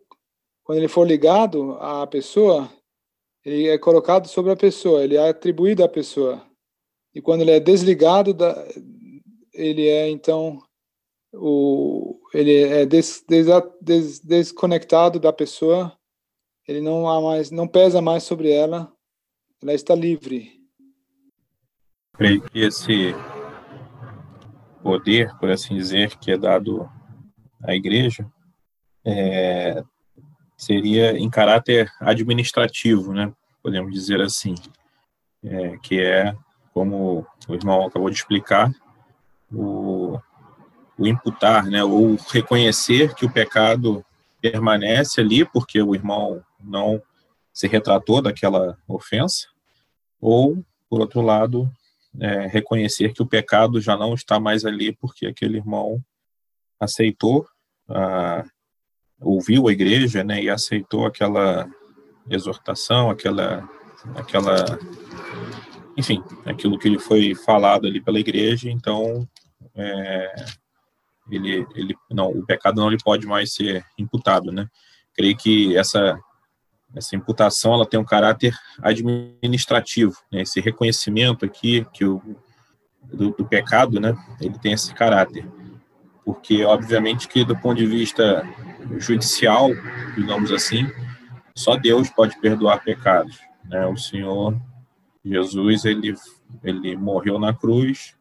[0.65, 2.71] quando ele for ligado à pessoa,
[3.45, 6.47] ele é colocado sobre a pessoa, ele é atribuído à pessoa.
[7.15, 8.67] E quando ele é desligado, da,
[9.53, 10.63] ele é então
[11.33, 13.47] o ele é des, des,
[13.81, 15.97] des, desconectado da pessoa,
[16.67, 18.93] ele não há mais, não pesa mais sobre ela,
[19.63, 20.61] ela está livre.
[22.15, 23.15] Creio que esse
[24.83, 26.89] poder, por assim dizer, que é dado
[27.63, 28.31] à igreja,
[29.05, 29.83] é,
[30.57, 33.33] seria em caráter administrativo, né?
[33.63, 34.55] Podemos dizer assim,
[35.43, 36.35] é, que é
[36.73, 38.73] como o irmão acabou de explicar,
[39.53, 40.19] o,
[41.01, 41.83] o imputar, né?
[41.83, 44.05] Ou reconhecer que o pecado
[44.41, 47.03] permanece ali porque o irmão não
[47.53, 49.49] se retratou daquela ofensa,
[50.21, 51.71] ou por outro lado,
[52.19, 56.03] é, reconhecer que o pecado já não está mais ali porque aquele irmão
[56.79, 57.47] aceitou
[57.89, 58.45] a
[59.21, 61.69] ouviu a igreja, né, e aceitou aquela
[62.29, 63.69] exortação, aquela,
[64.17, 64.79] aquela,
[65.97, 68.71] enfim, aquilo que lhe foi falado ali pela igreja.
[68.71, 69.29] Então,
[69.75, 70.35] é,
[71.31, 74.69] ele, ele, não, o pecado não lhe pode mais ser imputado, né?
[75.15, 76.19] Creio que essa
[76.93, 78.53] essa imputação ela tem um caráter
[78.83, 80.43] administrativo, né?
[80.43, 82.21] Esse reconhecimento aqui que o
[83.05, 84.15] do, do pecado, né?
[84.41, 85.47] Ele tem esse caráter
[86.25, 88.49] porque obviamente que do ponto de vista
[88.99, 89.71] judicial,
[90.15, 90.87] digamos assim,
[91.57, 93.41] só Deus pode perdoar pecados.
[93.65, 93.85] Né?
[93.87, 94.57] O Senhor
[95.25, 96.15] Jesus ele
[96.63, 98.17] ele morreu na cruz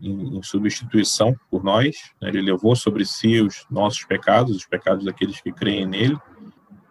[0.00, 1.96] em, em substituição por nós.
[2.20, 2.28] Né?
[2.28, 6.18] Ele levou sobre si os nossos pecados, os pecados daqueles que creem nele,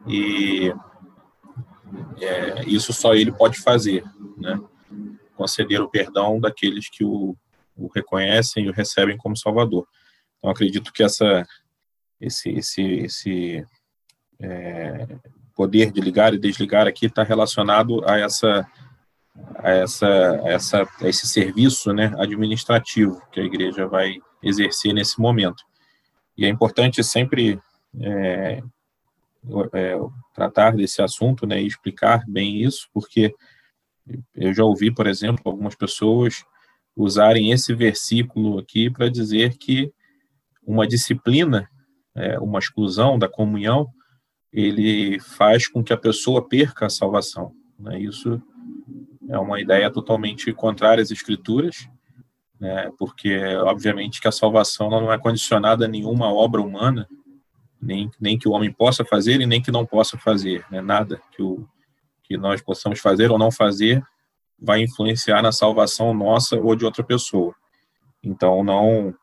[0.07, 0.73] e
[2.21, 4.03] é, isso só ele pode fazer,
[4.37, 4.59] né?
[5.35, 7.35] conceder o perdão daqueles que o,
[7.75, 9.87] o reconhecem e o recebem como Salvador.
[10.37, 11.45] Então, acredito que essa,
[12.19, 13.65] esse, esse, esse
[14.41, 15.07] é,
[15.55, 18.65] poder de ligar e desligar aqui está relacionado a essa
[19.55, 20.07] a essa,
[20.45, 25.63] essa a esse serviço né, administrativo que a igreja vai exercer nesse momento.
[26.37, 27.59] E é importante sempre
[27.99, 28.61] é,
[29.73, 29.99] é,
[30.33, 33.33] tratar desse assunto né, e explicar bem isso, porque
[34.35, 36.43] eu já ouvi, por exemplo, algumas pessoas
[36.95, 39.91] usarem esse versículo aqui para dizer que
[40.63, 41.69] uma disciplina,
[42.15, 43.87] é, uma exclusão da comunhão,
[44.51, 47.53] ele faz com que a pessoa perca a salvação.
[47.77, 47.99] Né?
[48.01, 48.41] Isso
[49.29, 51.87] é uma ideia totalmente contrária às escrituras,
[52.59, 52.91] né?
[52.97, 57.07] porque obviamente que a salvação não é condicionada a nenhuma obra humana,
[57.81, 60.81] nem, nem que o homem possa fazer e nem que não possa fazer, né?
[60.81, 61.65] nada que, o,
[62.23, 64.03] que nós possamos fazer ou não fazer
[64.59, 67.55] vai influenciar na salvação nossa ou de outra pessoa.
[68.21, 69.15] Então não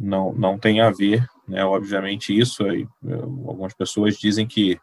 [0.00, 1.64] não, não tem a ver, né?
[1.64, 2.62] Obviamente isso,
[3.44, 4.78] algumas pessoas dizem que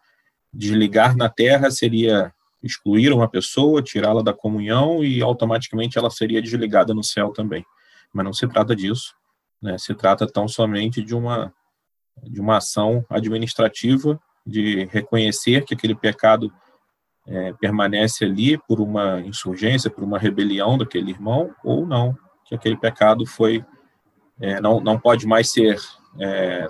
[0.54, 2.34] desligar na Terra seria
[2.66, 7.64] excluir uma pessoa, tirá-la da comunhão e automaticamente ela seria desligada no céu também.
[8.12, 9.14] Mas não se trata disso,
[9.62, 9.78] né?
[9.78, 11.54] Se trata tão somente de uma
[12.24, 16.52] de uma ação administrativa de reconhecer que aquele pecado
[17.28, 22.78] é, permanece ali por uma insurgência, por uma rebelião daquele irmão, ou não, que aquele
[22.78, 23.66] pecado foi
[24.40, 25.78] é, não, não pode mais ser
[26.20, 26.70] é,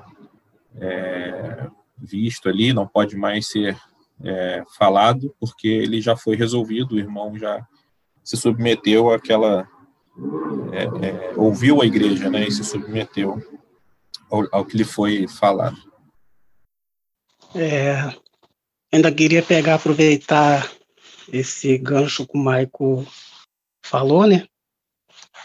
[0.77, 3.77] é, visto ali, não pode mais ser
[4.23, 7.65] é, falado, porque ele já foi resolvido, o irmão já
[8.23, 9.67] se submeteu àquela.
[10.71, 13.41] É, é, ouviu a igreja, né, e se submeteu
[14.29, 15.77] ao, ao que lhe foi falado.
[17.53, 18.13] É,
[18.91, 20.71] ainda queria pegar, aproveitar
[21.31, 23.05] esse gancho que o Maico
[23.85, 24.47] falou, né,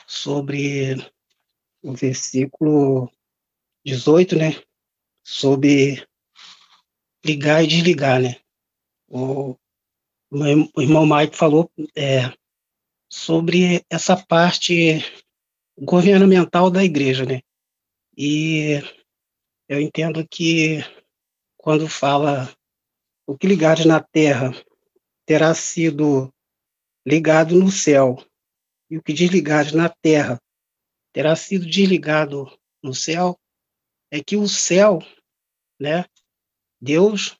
[0.06, 0.96] sobre
[1.82, 3.10] o versículo
[3.84, 4.62] 18, né?
[5.24, 6.06] Sobre
[7.24, 8.36] ligar e desligar, né?
[9.10, 9.56] O,
[10.30, 12.32] o irmão Mike falou é,
[13.10, 15.00] sobre essa parte
[15.76, 17.40] governamental da igreja, né?
[18.16, 18.80] E
[19.68, 20.78] eu entendo que
[21.56, 22.54] quando fala
[23.26, 24.52] o que ligares na terra
[25.26, 26.32] terá sido
[27.06, 28.24] ligado no céu,
[28.90, 30.40] e o que desligares na terra
[31.12, 32.46] terá sido desligado
[32.82, 33.38] no céu
[34.10, 34.98] é que o céu,
[35.80, 36.04] né,
[36.80, 37.36] Deus,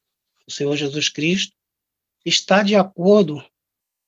[0.47, 1.57] o Senhor Jesus Cristo,
[2.25, 3.45] está de acordo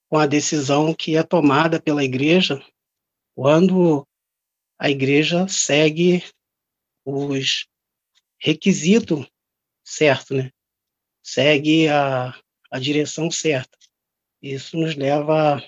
[0.09, 2.63] com a decisão que é tomada pela igreja
[3.35, 4.07] quando
[4.79, 6.23] a igreja segue
[7.05, 7.67] os
[8.39, 9.27] requisitos
[9.85, 10.51] certos, né?
[11.23, 12.35] Segue a,
[12.71, 13.79] a direção certa.
[14.43, 15.63] Isso nos leva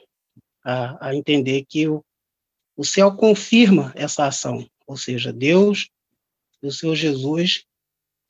[0.65, 2.05] a, a entender que o,
[2.77, 5.89] o céu confirma essa ação, ou seja, Deus,
[6.61, 7.65] o Senhor Jesus,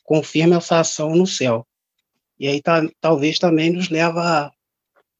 [0.02, 1.66] confirma essa ação no céu.
[2.38, 4.52] E aí tá, talvez também nos leva a,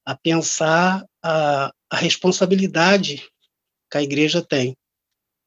[0.05, 3.29] a pensar a, a responsabilidade
[3.91, 4.77] que a igreja tem.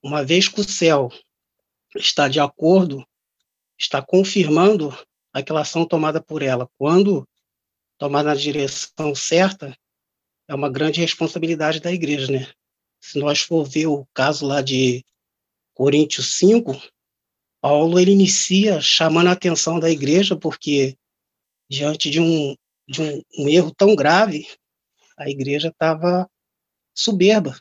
[0.01, 1.11] Uma vez que o céu
[1.95, 3.05] está de acordo,
[3.78, 4.97] está confirmando
[5.34, 6.70] aquela ação tomada por ela.
[6.78, 7.28] Quando
[7.97, 9.76] tomada na direção certa,
[10.47, 12.47] é uma grande responsabilidade da igreja, né?
[13.01, 15.03] Se nós for ver o caso lá de
[15.74, 16.82] Coríntios 5,
[17.61, 20.97] Paulo ele inicia chamando a atenção da igreja porque
[21.70, 22.55] diante de um
[22.88, 24.47] de um, um erro tão grave,
[25.18, 26.30] a igreja estava
[26.95, 27.59] soberba,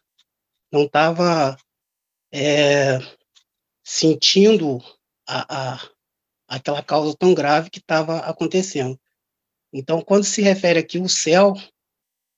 [0.71, 1.57] não estava
[2.33, 2.99] é,
[3.85, 4.79] sentindo
[5.27, 5.91] a, a,
[6.47, 8.99] aquela causa tão grave que estava acontecendo.
[9.73, 11.55] Então, quando se refere aqui o céu,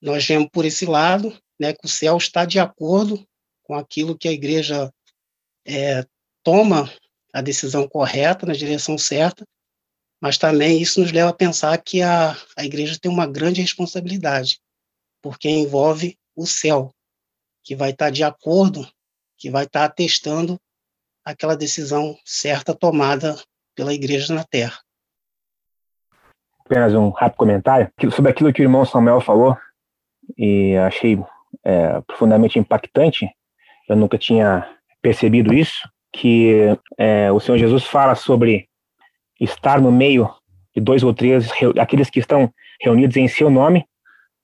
[0.00, 3.22] nós vemos por esse lado, né, que o céu está de acordo
[3.62, 4.92] com aquilo que a igreja
[5.66, 6.06] é,
[6.42, 6.90] toma
[7.34, 9.46] a decisão correta, na direção certa,
[10.20, 14.60] mas também isso nos leva a pensar que a, a igreja tem uma grande responsabilidade,
[15.22, 16.92] porque envolve o céu,
[17.62, 18.88] que vai estar de acordo,
[19.36, 20.60] que vai estar atestando
[21.24, 23.36] aquela decisão certa tomada
[23.74, 24.78] pela igreja na terra.
[26.64, 29.56] Apenas um rápido comentário sobre aquilo que o irmão Samuel falou,
[30.36, 31.18] e achei
[31.64, 33.28] é, profundamente impactante.
[33.88, 34.68] Eu nunca tinha
[35.00, 38.67] percebido isso, que é, o Senhor Jesus fala sobre
[39.38, 40.30] estar no meio
[40.74, 43.84] de dois ou três, aqueles que estão reunidos em seu nome,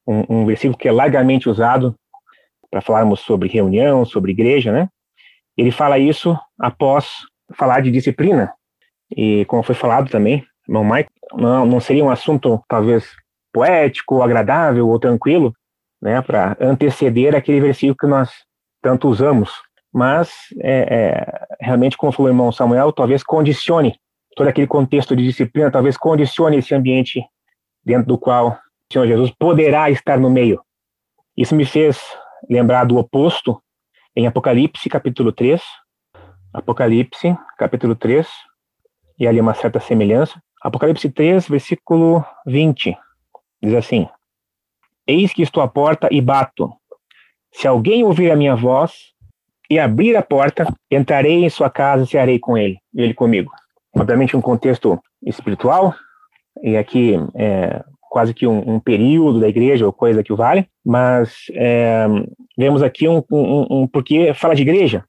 [0.06, 1.94] um, um versículo que é largamente usado
[2.70, 4.88] para falarmos sobre reunião, sobre igreja, né?
[5.56, 7.08] Ele fala isso após
[7.54, 8.52] falar de disciplina.
[9.16, 13.14] E como foi falado também, irmão Mike, não, não seria um assunto talvez
[13.52, 15.54] poético, agradável ou tranquilo,
[16.02, 18.30] né, para anteceder aquele versículo que nós
[18.82, 19.52] tanto usamos.
[19.92, 23.96] Mas, é, é, realmente, como falou o irmão Samuel, talvez condicione
[24.34, 27.24] todo aquele contexto de disciplina talvez condicione esse ambiente
[27.84, 30.60] dentro do qual o Senhor Jesus poderá estar no meio.
[31.36, 32.00] Isso me fez
[32.48, 33.60] lembrar do oposto
[34.14, 35.62] em Apocalipse, capítulo 3.
[36.52, 38.28] Apocalipse, capítulo 3,
[39.18, 40.40] e ali uma certa semelhança.
[40.62, 42.96] Apocalipse 3, versículo 20,
[43.62, 44.08] diz assim:
[45.06, 46.72] Eis que estou à porta e bato.
[47.52, 49.12] Se alguém ouvir a minha voz
[49.68, 53.52] e abrir a porta, entrarei em sua casa e cearei com ele, e ele comigo
[53.96, 55.94] obviamente um contexto espiritual,
[56.62, 60.68] e aqui é quase que um, um período da igreja ou coisa que o vale,
[60.84, 62.06] mas é,
[62.56, 65.04] vemos aqui um, um, um, porque fala de igreja.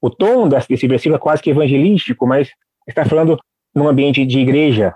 [0.00, 2.50] O tom desse, versículo é quase que evangelístico, mas
[2.86, 3.38] está falando
[3.74, 4.94] num ambiente de igreja,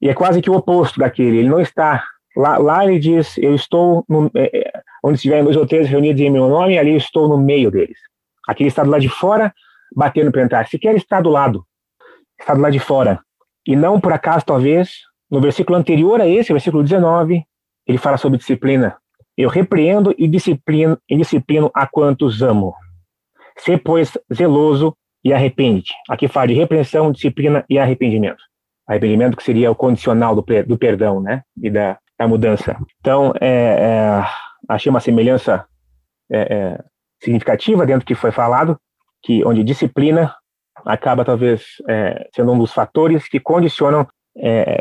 [0.00, 2.04] e é quase que o oposto daquele, ele não está
[2.38, 4.72] Lá, lá ele diz: Eu estou no, é, é
[5.02, 7.98] onde estiverem dois ou três reunidos em meu nome, ali eu estou no meio deles.
[8.46, 9.52] Aqui ele está do lado de fora,
[9.94, 10.68] batendo para entrar.
[10.68, 11.64] Se quer estar do lado,
[12.38, 13.20] está do lado de fora.
[13.66, 17.44] E não por acaso, talvez, no versículo anterior a esse, versículo 19,
[17.86, 18.96] ele fala sobre disciplina.
[19.36, 22.74] Eu repreendo e disciplino, e disciplino a quantos amo.
[23.58, 25.92] Ser, pois, zeloso e arrepende.
[26.08, 28.42] Aqui fala de repreensão, disciplina e arrependimento.
[28.86, 31.42] Arrependimento que seria o condicional do, do perdão, né?
[31.62, 32.76] E da, da mudança.
[33.00, 34.24] Então, é, é,
[34.68, 35.66] achei uma semelhança
[36.30, 36.84] é, é
[37.22, 38.78] significativa dentro do que foi falado,
[39.22, 40.34] que onde disciplina
[40.88, 44.06] acaba talvez é, sendo um dos fatores que condicionam
[44.38, 44.80] é,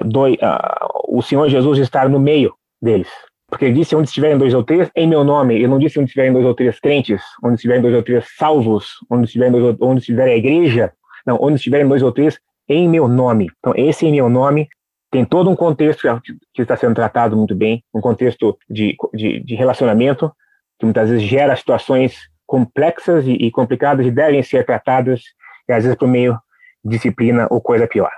[1.09, 3.09] o Senhor Jesus estar no meio deles.
[3.49, 5.55] Porque ele disse onde estiverem dois ou três, em meu nome.
[5.55, 8.93] Ele não disse onde estiverem dois ou três crentes, onde estiverem dois ou três salvos,
[9.09, 10.93] onde estiverem dois, onde estiver a igreja.
[11.25, 12.39] Não, onde estiverem dois ou três,
[12.69, 13.49] em meu nome.
[13.59, 14.69] Então, esse em meu nome
[15.11, 16.07] tem todo um contexto
[16.53, 20.31] que está sendo tratado muito bem, um contexto de, de, de relacionamento,
[20.79, 25.21] que muitas vezes gera situações complexas e, e complicadas e devem ser tratadas
[25.68, 26.38] e às vezes por meio
[26.84, 28.11] disciplina ou coisa pior.